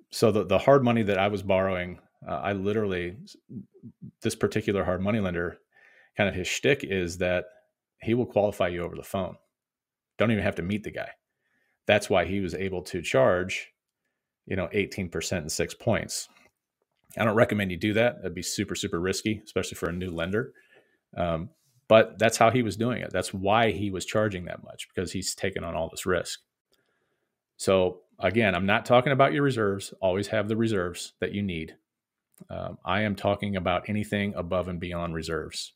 [0.10, 3.18] so the the hard money that I was borrowing, uh, I literally
[4.22, 5.58] this particular hard money lender,
[6.16, 7.46] kind of his shtick is that
[8.02, 9.36] he will qualify you over the phone.
[10.18, 11.10] Don't even have to meet the guy.
[11.86, 13.72] That's why he was able to charge,
[14.46, 16.28] you know, 18% and six points.
[17.18, 18.18] I don't recommend you do that.
[18.18, 20.54] That'd be super, super risky, especially for a new lender.
[21.16, 21.50] Um,
[21.88, 23.12] but that's how he was doing it.
[23.12, 26.42] That's why he was charging that much because he's taken on all this risk.
[27.56, 29.94] So, again, I'm not talking about your reserves.
[30.02, 31.76] Always have the reserves that you need.
[32.50, 35.74] Um, I am talking about anything above and beyond reserves.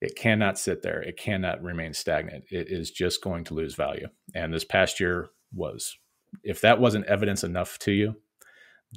[0.00, 1.00] It cannot sit there.
[1.00, 2.44] It cannot remain stagnant.
[2.50, 4.08] It is just going to lose value.
[4.34, 5.96] And this past year was,
[6.42, 8.16] if that wasn't evidence enough to you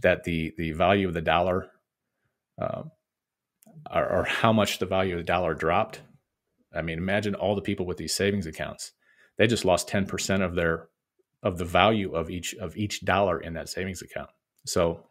[0.02, 1.70] that the the value of the dollar,
[2.62, 2.84] uh,
[3.91, 6.02] or, or how much the value of the dollar dropped.
[6.74, 8.91] I mean, imagine all the people with these savings accounts.
[9.38, 10.89] They just lost ten percent of their
[11.43, 14.30] of the value of each of each dollar in that savings account.
[14.66, 15.04] So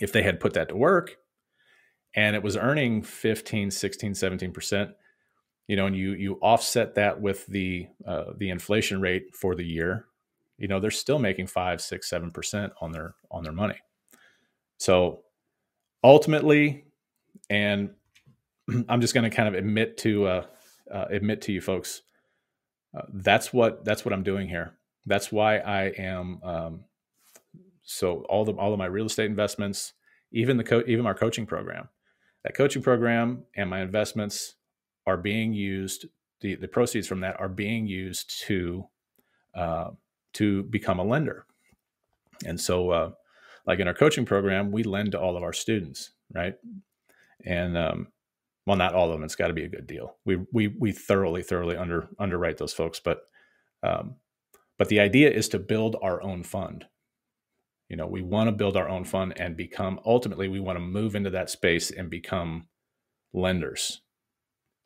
[0.00, 1.16] if they had put that to work
[2.14, 4.92] and it was earning 15 16 17%
[5.66, 9.64] you know and you you offset that with the uh, the inflation rate for the
[9.64, 10.06] year
[10.56, 13.76] you know they're still making 5 6 7% on their on their money
[14.78, 15.22] so
[16.02, 16.84] ultimately
[17.50, 17.90] and
[18.88, 20.46] i'm just going to kind of admit to uh,
[20.92, 22.02] uh, admit to you folks
[22.96, 24.74] uh, that's what that's what i'm doing here
[25.06, 26.80] that's why i am um,
[27.88, 29.94] so all the all of my real estate investments,
[30.30, 31.88] even the co- even our coaching program,
[32.44, 34.56] that coaching program and my investments
[35.06, 36.04] are being used.
[36.40, 38.84] The, the proceeds from that are being used to
[39.54, 39.90] uh,
[40.34, 41.46] to become a lender.
[42.44, 43.10] And so, uh,
[43.68, 46.56] like in our coaching program, we lend to all of our students, right?
[47.44, 48.08] And um,
[48.66, 49.22] well, not all of them.
[49.24, 50.16] It's got to be a good deal.
[50.24, 53.22] We we we thoroughly thoroughly under underwrite those folks, but
[53.84, 54.16] um,
[54.78, 56.86] but the idea is to build our own fund
[57.88, 60.84] you know we want to build our own fund and become ultimately we want to
[60.84, 62.66] move into that space and become
[63.32, 64.02] lenders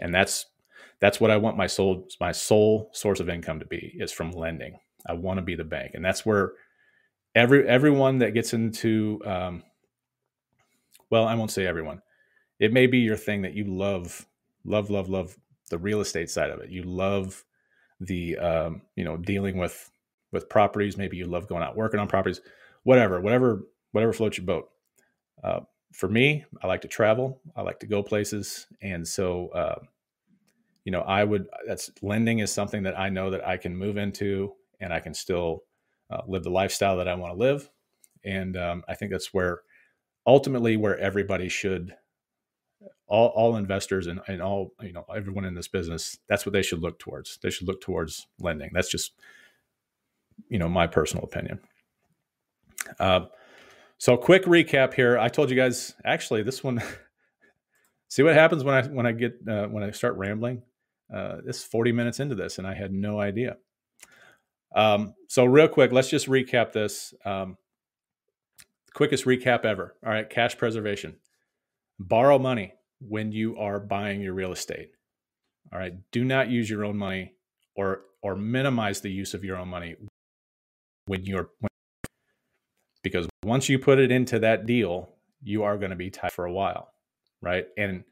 [0.01, 0.47] and that's
[1.01, 4.31] that's what i want my soul my sole source of income to be is from
[4.31, 6.53] lending i want to be the bank and that's where
[7.35, 9.63] every everyone that gets into um,
[11.11, 12.01] well i won't say everyone
[12.59, 14.27] it may be your thing that you love
[14.65, 15.37] love love love
[15.71, 17.45] the real estate side of it you love
[18.01, 19.91] the um, you know dealing with
[20.33, 22.41] with properties maybe you love going out working on properties
[22.85, 23.63] whatever, whatever,
[23.93, 24.71] whatever floats your boat.
[25.43, 25.61] Uh,
[25.93, 27.41] for me, I like to travel.
[27.57, 29.79] I like to go places, and so uh,
[30.85, 31.49] you know, I would.
[31.67, 35.13] That's lending is something that I know that I can move into, and I can
[35.13, 35.65] still
[36.13, 37.71] uh, live the lifestyle that I want to live.
[38.25, 39.63] And um, I think that's where
[40.27, 41.95] ultimately where everybody should
[43.07, 46.63] all, all investors and, and all you know everyone in this business that's what they
[46.63, 49.15] should look towards they should look towards lending that's just
[50.49, 51.59] you know my personal opinion
[52.99, 53.27] uh,
[53.99, 55.19] so quick recap here.
[55.19, 56.83] I told you guys actually this one.
[58.09, 60.63] see what happens when I when I get uh, when I start rambling.
[61.13, 63.59] Uh, this 40 minutes into this, and I had no idea.
[64.75, 67.15] Um, so real quick, let's just recap this.
[67.25, 67.57] Um,
[68.95, 69.97] quickest recap ever.
[70.05, 71.17] All right, cash preservation.
[71.99, 74.91] Borrow money when you are buying your real estate.
[75.73, 75.95] All right.
[76.11, 77.35] Do not use your own money
[77.75, 79.97] or or minimize the use of your own money
[81.07, 81.69] when you're when,
[83.03, 85.09] because once you put it into that deal,
[85.43, 86.93] you are going to be tied for a while,
[87.41, 87.67] right?
[87.77, 88.05] And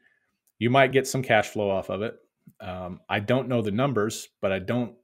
[0.59, 2.15] you might get some cash flow off of it.
[2.59, 4.95] Um, I don't know the numbers, but I don't.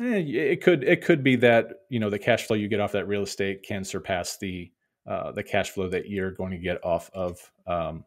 [0.00, 2.92] Eh, it could it could be that you know the cash flow you get off
[2.92, 4.70] that real estate can surpass the
[5.06, 8.04] uh, the cash flow that you're going to get off of um,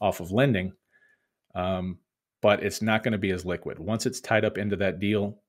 [0.00, 0.72] off of lending.
[1.54, 1.98] Um,
[2.40, 3.78] but it's not going to be as liquid.
[3.80, 5.40] Once it's tied up into that deal,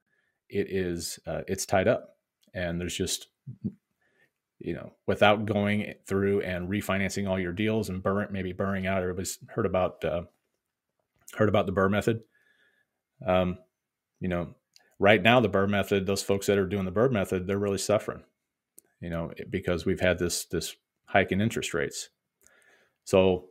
[0.50, 2.16] it is uh, it's tied up,
[2.56, 3.28] and there's just
[4.60, 9.04] you know without going through and refinancing all your deals and burn maybe burning out.
[9.04, 10.24] Everybody's heard about uh,
[11.36, 12.22] heard about the BRRRR method.
[13.24, 13.60] Um,
[14.20, 14.56] you know,
[15.00, 17.78] right now the BRRRR method, those folks that are doing the BRRRR method, they're really
[17.78, 18.24] suffering.
[19.02, 20.76] You know, because we've had this this
[21.06, 22.10] hike in interest rates.
[23.06, 23.46] So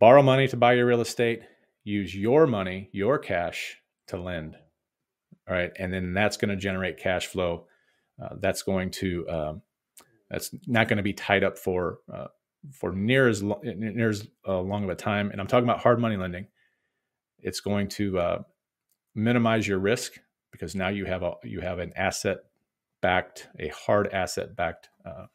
[0.00, 1.42] borrow money to buy your real estate
[1.86, 4.56] use your money, your cash to lend.
[5.48, 5.70] All right.
[5.78, 7.66] And then that's going to generate cash flow.
[8.20, 9.62] Uh, that's going to, um,
[10.28, 12.26] that's not going to be tied up for, uh,
[12.72, 15.30] for near as, lo- near as uh, long of a time.
[15.30, 16.48] And I'm talking about hard money lending.
[17.38, 18.42] It's going to uh,
[19.16, 20.12] minimize your risk
[20.52, 22.38] because now you have a, you have an asset
[23.00, 25.26] backed, a hard asset backed uh,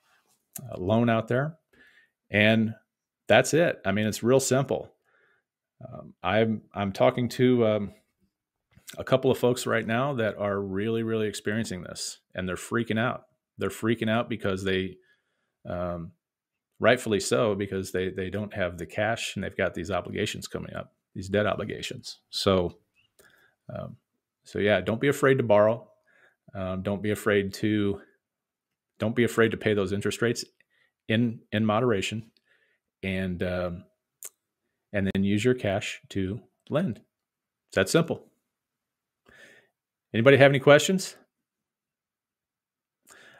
[0.61, 1.57] uh, loan out there.
[2.29, 2.73] And
[3.27, 3.79] that's it.
[3.85, 4.93] I mean, it's real simple.
[5.81, 7.93] Um, I'm I'm talking to um,
[8.97, 12.99] a couple of folks right now that are really really experiencing this, and they're freaking
[12.99, 13.23] out.
[13.57, 14.97] They're freaking out because they,
[15.67, 16.11] um,
[16.79, 20.73] rightfully so, because they they don't have the cash and they've got these obligations coming
[20.75, 22.19] up, these debt obligations.
[22.29, 22.77] So,
[23.75, 23.97] um,
[24.43, 25.87] so yeah, don't be afraid to borrow.
[26.53, 28.01] Um, don't be afraid to
[28.99, 30.43] don't be afraid to pay those interest rates
[31.07, 32.31] in in moderation,
[33.03, 33.83] and um,
[34.93, 37.01] and then use your cash to lend.
[37.69, 38.25] It's that simple.
[40.13, 41.15] Anybody have any questions?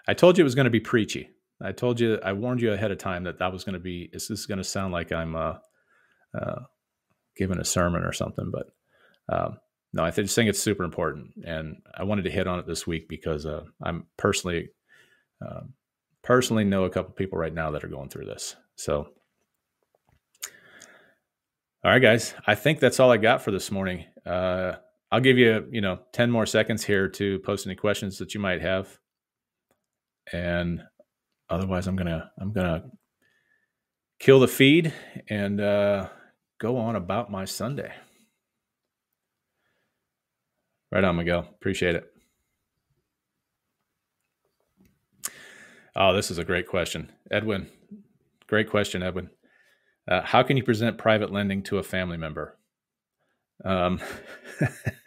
[0.08, 1.30] I told you it was going to be preachy.
[1.62, 4.10] I told you, I warned you ahead of time that that was going to be,
[4.12, 5.56] this is going to sound like I'm uh,
[6.34, 6.62] uh,
[7.38, 8.68] giving a sermon or something, but
[9.34, 9.58] um,
[9.94, 11.32] no, I just think it's super important.
[11.46, 14.70] And I wanted to hit on it this week because uh, I'm personally,
[15.46, 15.62] uh,
[16.24, 18.56] personally know a couple people right now that are going through this.
[18.76, 19.08] So
[21.84, 22.36] all right, guys.
[22.46, 24.06] I think that's all I got for this morning.
[24.24, 24.74] Uh,
[25.12, 28.40] I'll give you, you know, 10 more seconds here to post any questions that you
[28.40, 29.00] might have.
[30.32, 30.84] And
[31.50, 32.84] otherwise I'm gonna I'm gonna
[34.20, 34.94] kill the feed
[35.28, 36.08] and uh,
[36.60, 37.92] go on about my Sunday.
[40.92, 41.48] Right on, Miguel.
[41.56, 42.12] Appreciate it.
[45.96, 47.12] Oh, this is a great question.
[47.30, 47.68] Edwin.
[48.48, 49.30] Great question, Edwin.
[50.08, 52.58] Uh, how can you present private lending to a family member?
[53.64, 54.02] Um,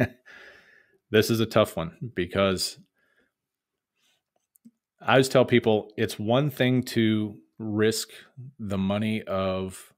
[1.10, 2.78] this is a tough one because
[5.00, 8.10] I always tell people it's one thing to risk
[8.58, 9.92] the money of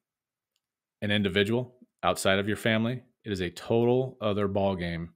[1.02, 3.02] an individual outside of your family.
[3.24, 5.10] It is a total other ball game.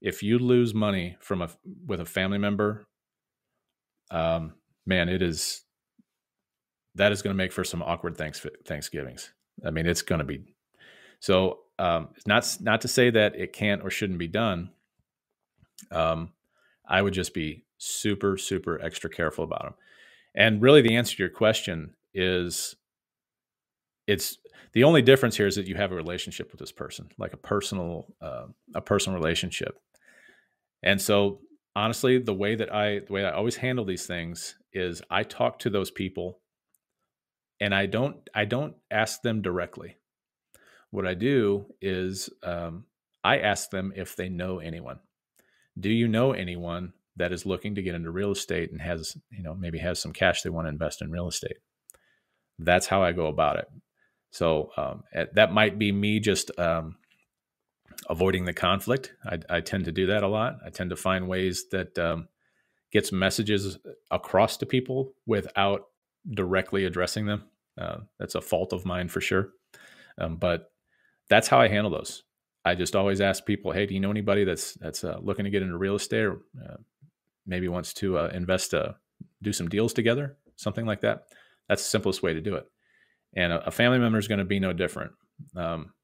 [0.00, 1.50] If you lose money from a
[1.86, 2.86] with a family member,
[4.10, 4.54] um,
[4.86, 5.62] man, it is
[6.94, 9.32] that is going to make for some awkward thanks Thanksgivings.
[9.64, 10.54] I mean, it's going to be
[11.20, 11.60] so.
[11.78, 14.70] Um, not not to say that it can't or shouldn't be done.
[15.90, 16.32] Um,
[16.86, 19.74] I would just be super super extra careful about them.
[20.34, 22.76] And really, the answer to your question is,
[24.06, 24.38] it's
[24.72, 27.38] the only difference here is that you have a relationship with this person, like a
[27.38, 29.78] personal uh, a personal relationship.
[30.82, 31.40] And so,
[31.76, 35.58] honestly, the way that I the way I always handle these things is I talk
[35.60, 36.40] to those people
[37.60, 39.96] and I don't I don't ask them directly.
[40.90, 42.84] What I do is um,
[43.22, 44.98] I ask them if they know anyone.
[45.78, 49.42] Do you know anyone that is looking to get into real estate and has you
[49.42, 51.58] know maybe has some cash they want to invest in real estate?
[52.58, 53.68] That's how I go about it.
[54.32, 55.02] So um,
[55.34, 56.96] that might be me just um,
[58.08, 59.14] avoiding the conflict.
[59.24, 60.58] I, I, tend to do that a lot.
[60.64, 62.28] I tend to find ways that um,
[62.92, 63.78] gets messages
[64.10, 65.86] across to people without
[66.28, 67.44] directly addressing them.
[67.78, 69.50] Uh, that's a fault of mine for sure.
[70.18, 70.72] Um, but
[71.28, 72.22] that's how I handle those.
[72.64, 75.50] I just always ask people, "Hey, do you know anybody that's that's uh, looking to
[75.50, 76.76] get into real estate, or uh,
[77.46, 78.92] maybe wants to uh, invest, uh,
[79.40, 81.24] do some deals together, something like that?"
[81.68, 82.66] That's the simplest way to do it.
[83.34, 85.12] And a, a family member is going to be no different.
[85.56, 85.94] Um,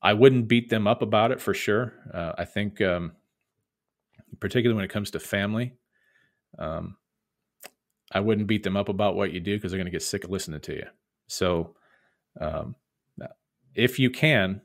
[0.00, 1.92] I wouldn't beat them up about it for sure.
[2.12, 3.12] Uh, I think, um,
[4.40, 5.74] particularly when it comes to family,
[6.58, 6.96] um,
[8.12, 10.24] I wouldn't beat them up about what you do because they're going to get sick
[10.24, 10.86] of listening to you.
[11.26, 11.74] So,
[12.40, 12.74] um,
[13.74, 14.60] if you can,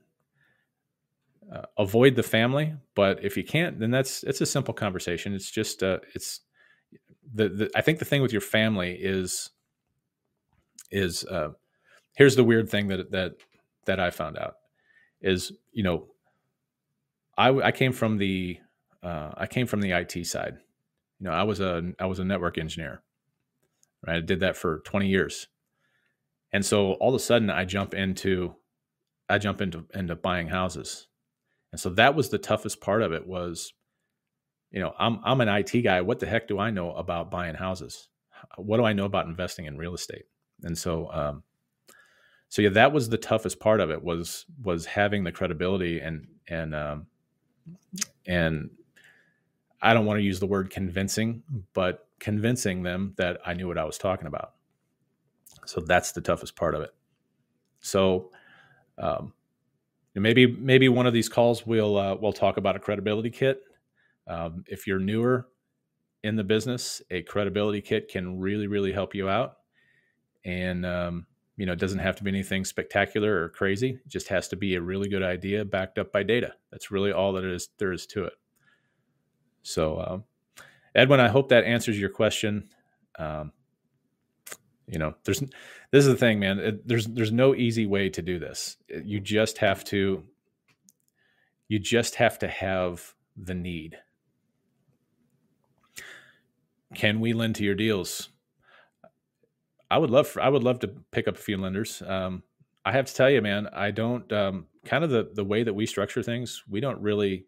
[1.51, 2.73] uh, avoid the family.
[2.95, 5.33] But if you can't, then that's it's a simple conversation.
[5.33, 6.41] It's just uh, it's
[7.33, 9.49] the, the I think the thing with your family is
[10.91, 11.49] is uh,
[12.15, 13.35] here's the weird thing that that
[13.85, 14.55] that I found out
[15.23, 16.07] is you know
[17.37, 18.59] I I came from the
[19.01, 20.57] uh, I came from the IT side.
[21.19, 23.01] You know, I was a I was a network engineer.
[24.05, 25.47] Right, I did that for 20 years,
[26.51, 28.55] and so all of a sudden I jump into
[29.29, 31.07] I jump into into buying houses,
[31.71, 33.73] and so that was the toughest part of it was,
[34.71, 36.01] you know, I'm I'm an IT guy.
[36.01, 38.09] What the heck do I know about buying houses?
[38.57, 40.25] What do I know about investing in real estate?
[40.63, 41.43] And so, um,
[42.53, 46.27] so yeah, that was the toughest part of it was was having the credibility and
[46.47, 47.07] and um,
[48.27, 48.69] and
[49.81, 51.41] I don't want to use the word convincing,
[51.73, 54.53] but convincing them that I knew what I was talking about.
[55.65, 56.93] So that's the toughest part of it.
[57.79, 58.29] So
[58.99, 59.33] um,
[60.13, 63.63] maybe maybe one of these calls we'll uh, we'll talk about a credibility kit.
[64.27, 65.47] Um, if you're newer
[66.23, 69.57] in the business, a credibility kit can really really help you out.
[70.45, 71.25] And um,
[71.57, 73.99] you know, it doesn't have to be anything spectacular or crazy.
[74.03, 76.53] It just has to be a really good idea backed up by data.
[76.71, 78.33] That's really all that is there is to it.
[79.61, 80.23] So, um,
[80.95, 82.69] Edwin, I hope that answers your question.
[83.17, 83.51] Um,
[84.87, 86.59] you know, there's this is the thing, man.
[86.59, 88.77] It, there's there's no easy way to do this.
[88.89, 90.23] You just have to
[91.67, 93.97] you just have to have the need.
[96.93, 98.29] Can we lend to your deals?
[99.93, 102.01] I would love for, I would love to pick up a few lenders.
[102.01, 102.41] Um,
[102.83, 105.75] I have to tell you, man, I don't um, kind of the the way that
[105.75, 106.63] we structure things.
[106.67, 107.45] We don't really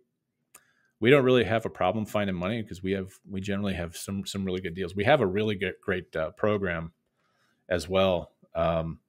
[0.99, 4.27] we don't really have a problem finding money because we have we generally have some
[4.27, 4.95] some really good deals.
[4.95, 6.93] We have a really good, great uh, program
[7.67, 8.99] as well, um,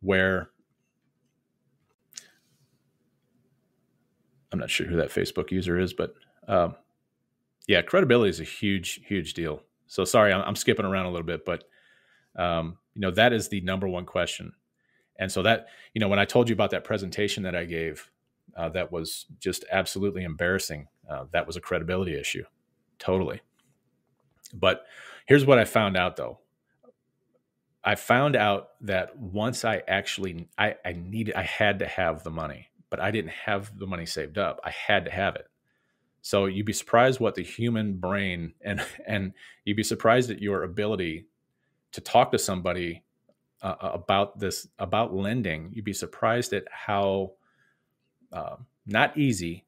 [0.00, 0.50] where
[4.52, 6.14] I'm not sure who that Facebook user is, but
[6.46, 6.76] um,
[7.66, 9.64] yeah, credibility is a huge huge deal.
[9.88, 11.64] So sorry, I'm, I'm skipping around a little bit, but
[12.36, 14.52] um, you know, that is the number one question.
[15.18, 18.10] And so that, you know, when I told you about that presentation that I gave,
[18.56, 20.88] uh, that was just absolutely embarrassing.
[21.08, 22.44] Uh, that was a credibility issue,
[22.98, 23.40] totally.
[24.52, 24.84] But
[25.26, 26.38] here's what I found out though.
[27.82, 32.30] I found out that once I actually, I, I needed, I had to have the
[32.30, 34.60] money, but I didn't have the money saved up.
[34.64, 35.46] I had to have it.
[36.22, 40.62] So you'd be surprised what the human brain and and you'd be surprised at your
[40.62, 41.26] ability
[41.94, 43.04] to talk to somebody
[43.62, 47.32] uh, uh, about this about lending, you'd be surprised at how
[48.32, 49.64] uh, not easy,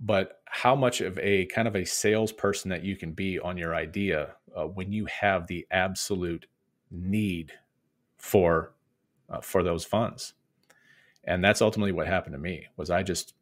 [0.00, 3.76] but how much of a kind of a salesperson that you can be on your
[3.76, 6.46] idea uh, when you have the absolute
[6.90, 7.52] need
[8.18, 8.74] for
[9.30, 10.34] uh, for those funds.
[11.22, 12.66] And that's ultimately what happened to me.
[12.76, 13.34] Was I just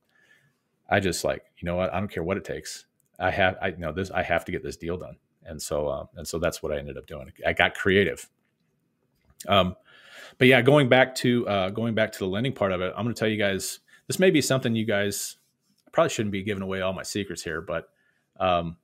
[0.91, 2.85] I just like you know what I don't care what it takes.
[3.19, 5.89] I have I you know this I have to get this deal done and so
[5.89, 7.31] uh, and so that's what I ended up doing.
[7.47, 8.29] I got creative.
[9.49, 9.77] Um,
[10.39, 13.05] but yeah, going back to uh, going back to the lending part of it, I'm
[13.05, 13.81] going to tell you guys.
[14.07, 15.37] This may be something you guys
[15.93, 17.89] probably shouldn't be giving away all my secrets here, but
[18.39, 18.77] um,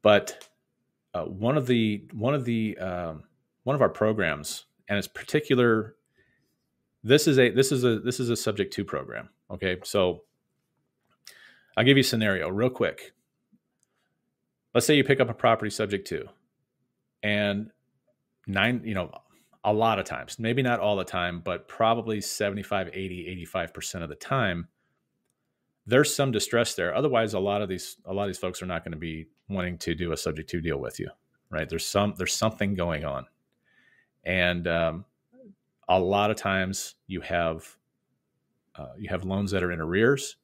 [0.00, 0.48] but
[1.12, 3.24] uh, one of the one of the um,
[3.64, 5.96] one of our programs, and it's particular.
[7.04, 9.28] This is a this is a this is a subject to program.
[9.50, 10.22] Okay, so
[11.76, 13.12] I'll give you a scenario real quick
[14.74, 16.26] let's say you pick up a property subject to
[17.22, 17.70] and
[18.46, 19.10] nine you know
[19.64, 24.08] a lot of times maybe not all the time but probably 75 80 85% of
[24.08, 24.68] the time
[25.84, 26.94] there's some distress there.
[26.94, 29.26] Otherwise a lot of these a lot of these folks are not going to be
[29.48, 31.08] wanting to do a subject to deal with you
[31.52, 31.68] right?
[31.68, 33.26] There's some there's something going on.
[34.24, 35.04] And um,
[35.88, 37.76] a lot of times you have
[38.74, 40.36] uh, you have loans that are in arrears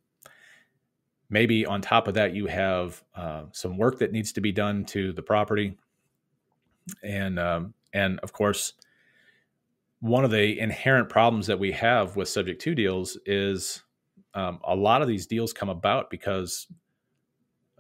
[1.31, 4.85] maybe on top of that you have uh, some work that needs to be done
[4.87, 5.77] to the property.
[7.03, 8.75] And um, and of course
[10.01, 13.83] one of the inherent problems that we have with subject to deals is
[14.35, 16.69] um, a lot of these deals come about because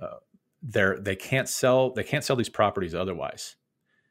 [0.01, 0.17] uh,
[0.63, 3.57] they're they can't sell they can't sell these properties otherwise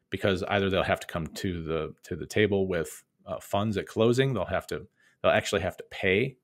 [0.09, 3.87] because either they'll have to come to the to the table with uh, funds at
[3.87, 4.33] closing.
[4.33, 4.87] They'll have to
[5.21, 6.37] they'll actually have to pay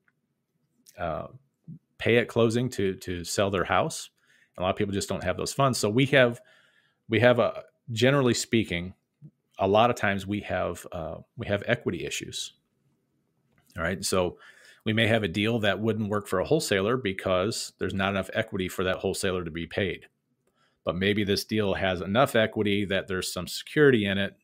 [0.98, 1.28] uh,
[1.98, 4.10] pay at closing to to sell their house.
[4.56, 5.78] A lot of people just don't have those funds.
[5.78, 6.40] So we have
[7.08, 8.94] we have a generally speaking,
[9.58, 12.54] a lot of times we have uh, we have equity issues.
[13.76, 14.38] All right, so
[14.84, 18.30] we may have a deal that wouldn't work for a wholesaler because there's not enough
[18.34, 20.06] equity for that wholesaler to be paid.
[20.84, 24.36] But maybe this deal has enough equity that there's some security in it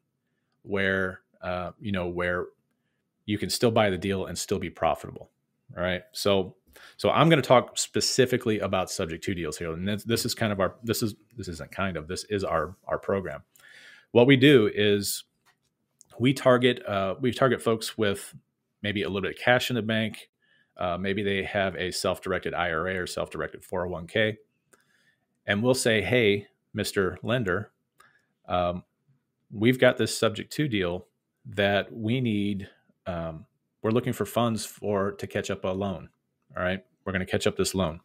[0.62, 2.46] where uh, you know where
[3.26, 5.30] you can still buy the deal and still be profitable.
[5.76, 6.03] All right.
[6.12, 6.57] So
[6.97, 10.35] so I'm going to talk specifically about subject to deals here, and this, this is
[10.35, 13.43] kind of our this is this isn't kind of this is our our program.
[14.12, 15.24] What we do is
[16.18, 18.35] we target uh, we target folks with
[18.83, 20.28] maybe a little bit of cash in the bank.
[20.76, 24.37] Uh, maybe they have a self-directed IRA or self-directed 401k,
[25.47, 27.72] and we'll say, "Hey, Mister Lender,
[28.49, 28.85] um,
[29.53, 31.07] we've got this subject to deal
[31.47, 32.68] that we need.
[33.07, 33.47] Um,
[33.83, 36.11] we're looking for funds for to catch up a loan.
[36.57, 38.01] All right, we're going to catch up this loan."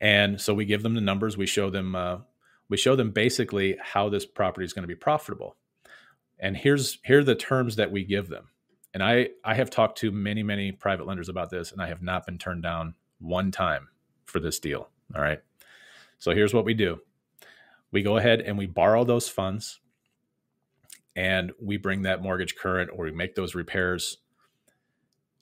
[0.00, 1.36] And so we give them the numbers.
[1.36, 2.18] We show them uh,
[2.68, 5.56] we show them basically how this property is going to be profitable.
[6.38, 8.48] And here's here are the terms that we give them.
[8.94, 12.02] And i i have talked to many many private lenders about this and i have
[12.02, 13.88] not been turned down one time
[14.24, 14.88] for this deal.
[15.14, 15.40] All right?
[16.18, 17.00] So here's what we do.
[17.90, 19.80] We go ahead and we borrow those funds
[21.14, 24.18] and we bring that mortgage current or we make those repairs.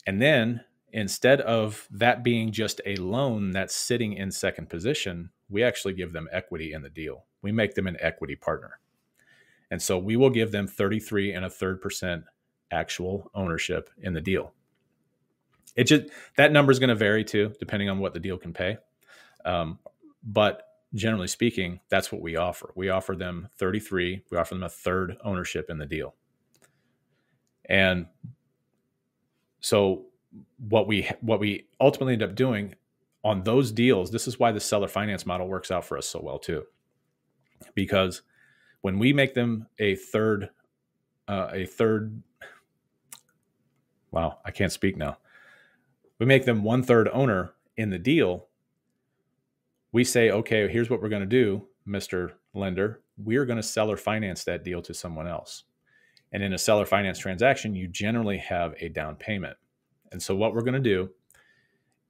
[0.07, 5.63] And then instead of that being just a loan that's sitting in second position we
[5.63, 8.81] actually give them equity in the deal we make them an equity partner
[9.71, 12.25] and so we will give them 33 and a third percent
[12.71, 14.53] actual ownership in the deal.
[15.77, 16.05] It just
[16.37, 18.79] that number is going to vary too, depending on what the deal can pay.
[19.45, 19.79] Um,
[20.25, 20.65] but
[20.95, 22.73] generally speaking, that's what we offer.
[22.75, 24.25] We offer them 33.
[24.31, 26.15] We offer them a third ownership in the deal.
[27.67, 28.07] And
[29.61, 30.07] so
[30.69, 32.75] what we what we ultimately end up doing
[33.25, 36.21] on those deals, this is why the seller finance model works out for us so
[36.23, 36.65] well too.
[37.75, 38.23] Because
[38.81, 40.51] when we make them a third
[41.29, 42.23] uh, a third
[44.11, 45.19] wow i can't speak now.
[46.19, 48.49] We make them one third owner in the deal
[49.93, 53.01] we say okay here's what we're going to do mr lender.
[53.17, 55.65] We're going to seller finance that deal to someone else.
[56.33, 59.57] And in a seller finance transaction you generally have a down payment
[60.13, 61.11] and so what we're going to do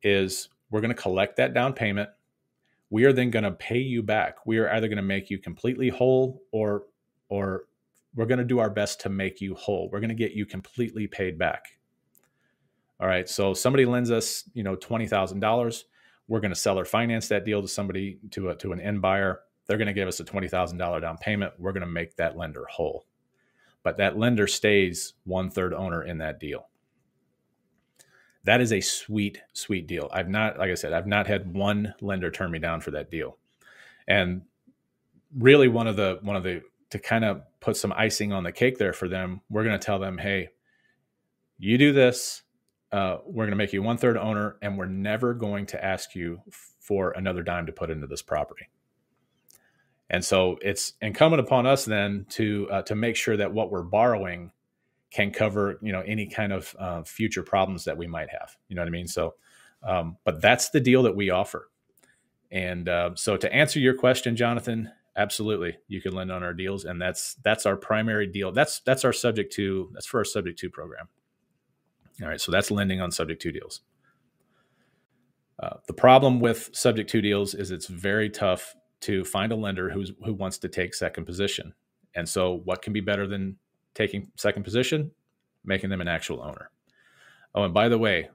[0.02, 2.08] is we're going to collect that down payment
[2.90, 4.44] we are then going to pay you back.
[4.44, 6.84] We are either going to make you completely whole or
[7.28, 7.64] or
[8.16, 9.88] we're going to do our best to make you whole.
[9.90, 11.78] We're going to get you completely paid back.
[12.98, 13.28] All right.
[13.28, 15.84] So somebody lends us, you know, twenty thousand dollars.
[16.26, 19.40] We're going to seller finance that deal to somebody to a, to an end buyer.
[19.66, 21.52] They're going to give us a twenty thousand dollar down payment.
[21.58, 23.06] We're going to make that lender whole,
[23.84, 26.69] but that lender stays one third owner in that deal
[28.44, 30.08] that is a sweet, sweet deal.
[30.12, 33.10] I've not, like I said, I've not had one lender turn me down for that
[33.10, 33.36] deal.
[34.08, 34.42] And
[35.36, 38.52] really one of the, one of the, to kind of put some icing on the
[38.52, 40.48] cake there for them, we're going to tell them, hey,
[41.58, 42.42] you do this,
[42.92, 46.14] uh, we're going to make you one third owner, and we're never going to ask
[46.14, 46.40] you
[46.80, 48.68] for another dime to put into this property.
[50.08, 53.84] And so it's incumbent upon us then to uh, to make sure that what we're
[53.84, 54.50] borrowing
[55.10, 58.76] can cover you know any kind of uh, future problems that we might have you
[58.76, 59.06] know what i mean?
[59.06, 59.34] So
[59.82, 61.70] um, but that's the deal that we offer.
[62.50, 66.84] And uh, so to answer your question jonathan absolutely you can lend on our deals
[66.84, 68.52] and that's that's our primary deal.
[68.52, 71.08] That's that's our subject to that's for our subject to program.
[72.22, 73.80] All right so that's lending on subject to deals.
[75.60, 79.90] Uh, the problem with subject to deals is it's very tough to find a lender
[79.90, 81.74] who's who wants to take second position.
[82.14, 83.56] And so what can be better than
[83.94, 85.10] taking second position,
[85.64, 86.70] making them an actual owner.
[87.54, 88.30] Oh, and by the way,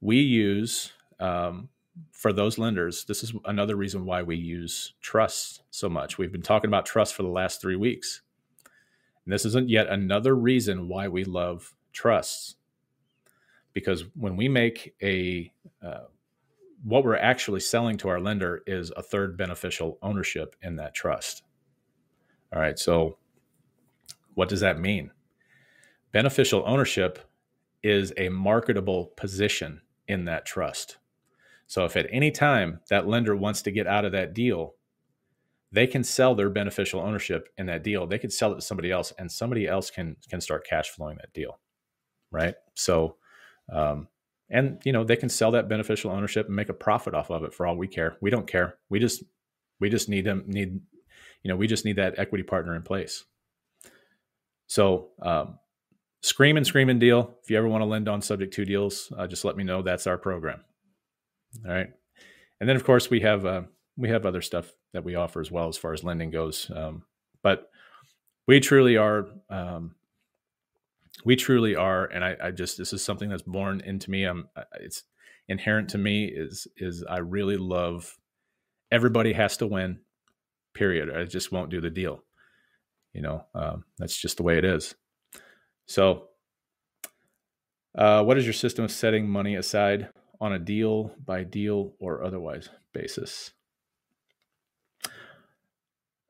[0.00, 1.68] we use um,
[2.12, 3.04] for those lenders.
[3.04, 6.18] This is another reason why we use trust so much.
[6.18, 8.22] We've been talking about trust for the last three weeks.
[9.24, 12.56] And this isn't yet another reason why we love trusts.
[13.72, 15.52] Because when we make a,
[15.84, 16.04] uh,
[16.84, 21.42] what we're actually selling to our lender is a third beneficial ownership in that trust.
[22.52, 22.78] All right.
[22.78, 23.18] So
[24.36, 25.10] what does that mean?
[26.12, 27.18] Beneficial ownership
[27.82, 30.98] is a marketable position in that trust.
[31.66, 34.74] So if at any time that lender wants to get out of that deal,
[35.72, 38.06] they can sell their beneficial ownership in that deal.
[38.06, 41.16] They could sell it to somebody else, and somebody else can can start cash flowing
[41.16, 41.58] that deal,
[42.30, 42.54] right?
[42.74, 43.16] So,
[43.72, 44.06] um,
[44.50, 47.42] and you know they can sell that beneficial ownership and make a profit off of
[47.42, 48.16] it for all we care.
[48.20, 48.76] We don't care.
[48.90, 49.24] We just
[49.80, 50.80] we just need them need
[51.42, 53.24] you know we just need that equity partner in place.
[54.66, 55.58] So, um,
[56.22, 57.36] scream and screaming deal.
[57.42, 59.82] If you ever want to lend on subject to deals, uh, just let me know.
[59.82, 60.60] That's our program.
[61.64, 61.88] All right,
[62.60, 63.62] and then of course we have uh,
[63.96, 66.70] we have other stuff that we offer as well as far as lending goes.
[66.74, 67.02] Um,
[67.42, 67.70] but
[68.46, 69.94] we truly are um,
[71.24, 74.24] we truly are, and I, I, just this is something that's born into me.
[74.24, 74.48] I'm
[74.80, 75.04] it's
[75.48, 78.16] inherent to me is is I really love
[78.90, 80.00] everybody has to win.
[80.74, 81.14] Period.
[81.16, 82.22] I just won't do the deal
[83.16, 84.94] You know, um, that's just the way it is.
[85.86, 86.28] So,
[87.96, 92.22] uh, what is your system of setting money aside on a deal by deal or
[92.22, 93.52] otherwise basis?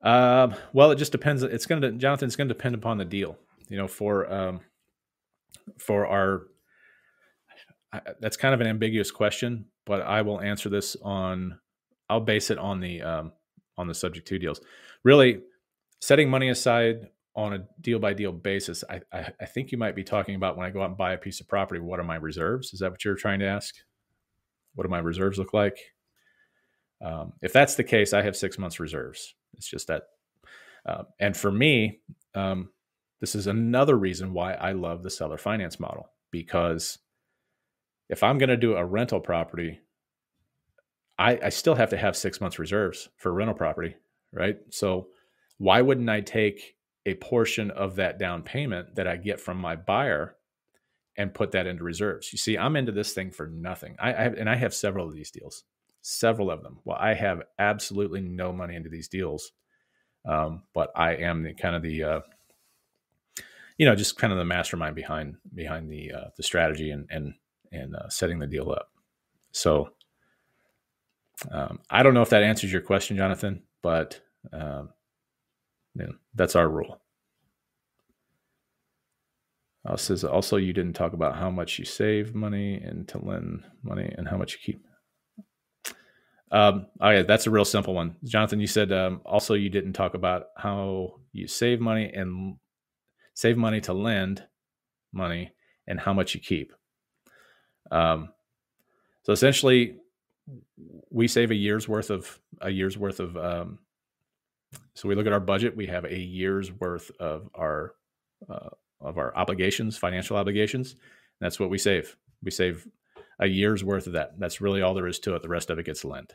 [0.01, 1.43] Uh, well, it just depends.
[1.43, 3.37] It's going to, Jonathan, it's going to depend upon the deal.
[3.67, 4.61] You know, for um,
[5.77, 6.43] for our,
[8.21, 11.59] that's kind of an ambiguous question, but I will answer this on.
[12.09, 13.33] I'll base it on the um,
[13.77, 14.61] on the subject to deals.
[15.03, 15.41] Really,
[16.01, 18.83] setting money aside on a deal by deal basis.
[18.89, 21.13] I, I I think you might be talking about when I go out and buy
[21.13, 21.79] a piece of property.
[21.79, 22.73] What are my reserves?
[22.73, 23.75] Is that what you're trying to ask?
[24.75, 25.77] What do my reserves look like?
[27.01, 29.35] Um, if that's the case, I have six months reserves.
[29.55, 30.03] It's just that.
[30.85, 31.99] Uh, and for me,
[32.33, 32.69] um,
[33.19, 36.99] this is another reason why I love the seller finance model because
[38.09, 39.79] if I'm going to do a rental property,
[41.19, 43.95] I, I still have to have six months reserves for rental property,
[44.31, 44.57] right?
[44.69, 45.07] So
[45.57, 49.75] why wouldn't I take a portion of that down payment that I get from my
[49.75, 50.35] buyer
[51.15, 52.31] and put that into reserves?
[52.31, 53.95] You see, I'm into this thing for nothing.
[53.99, 55.63] I, I have, and I have several of these deals
[56.07, 56.79] several of them.
[56.85, 59.51] Well, I have absolutely no money into these deals,
[60.25, 62.19] um, but I am the kind of the uh,
[63.77, 67.33] you know just kind of the mastermind behind behind the uh, the strategy and and
[67.73, 68.89] and uh, setting the deal up.
[69.51, 69.89] So
[71.51, 74.21] um, I don't know if that answers your question, Jonathan, but
[74.53, 74.89] um,
[76.33, 77.01] that's our rule.
[79.87, 83.63] Uh, says also you didn't talk about how much you save money and to lend
[83.83, 84.85] money and how much you keep.
[86.51, 88.59] Um, oh yeah, that's a real simple one, Jonathan.
[88.59, 92.57] You said um, also you didn't talk about how you save money and
[93.33, 94.43] save money to lend
[95.13, 95.51] money
[95.87, 96.73] and how much you keep.
[97.91, 98.29] Um,
[99.23, 99.95] so essentially,
[101.09, 103.37] we save a year's worth of a year's worth of.
[103.37, 103.79] Um,
[104.97, 105.77] so we look at our budget.
[105.77, 107.93] We have a year's worth of our
[108.49, 108.69] uh,
[108.99, 110.95] of our obligations, financial obligations.
[111.39, 112.17] That's what we save.
[112.41, 112.87] We save
[113.39, 114.39] a year's worth of that.
[114.39, 115.43] That's really all there is to it.
[115.43, 116.33] The rest of it gets lent.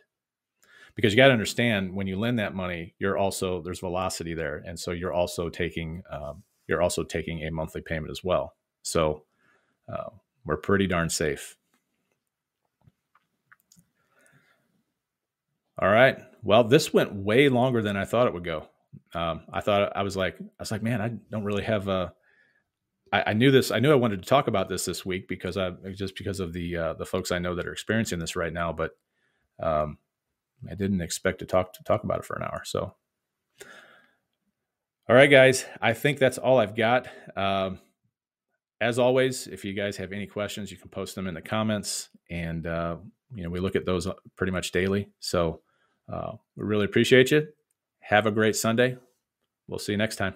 [0.94, 4.62] Because you got to understand when you lend that money, you're also there's velocity there,
[4.64, 8.54] and so you're also taking um, you're also taking a monthly payment as well.
[8.82, 9.24] So
[9.92, 10.10] uh,
[10.44, 11.56] we're pretty darn safe.
[15.80, 16.18] All right.
[16.42, 18.68] Well, this went way longer than I thought it would go.
[19.14, 22.12] Um, I thought I was like, I was like, man, I don't really have a,
[23.12, 23.70] I, I knew this.
[23.70, 26.52] I knew I wanted to talk about this this week because I just because of
[26.52, 28.72] the uh, the folks I know that are experiencing this right now.
[28.72, 28.92] But
[29.62, 29.98] um,
[30.70, 32.62] I didn't expect to talk to talk about it for an hour.
[32.64, 32.94] So,
[35.08, 37.08] all right, guys, I think that's all I've got.
[37.36, 37.80] Um,
[38.80, 42.08] as always, if you guys have any questions, you can post them in the comments,
[42.30, 42.96] and uh,
[43.34, 45.08] you know we look at those uh, pretty much daily.
[45.20, 45.60] So
[46.12, 47.48] uh, we really appreciate you.
[48.00, 48.96] Have a great Sunday.
[49.68, 50.34] We'll see you next time.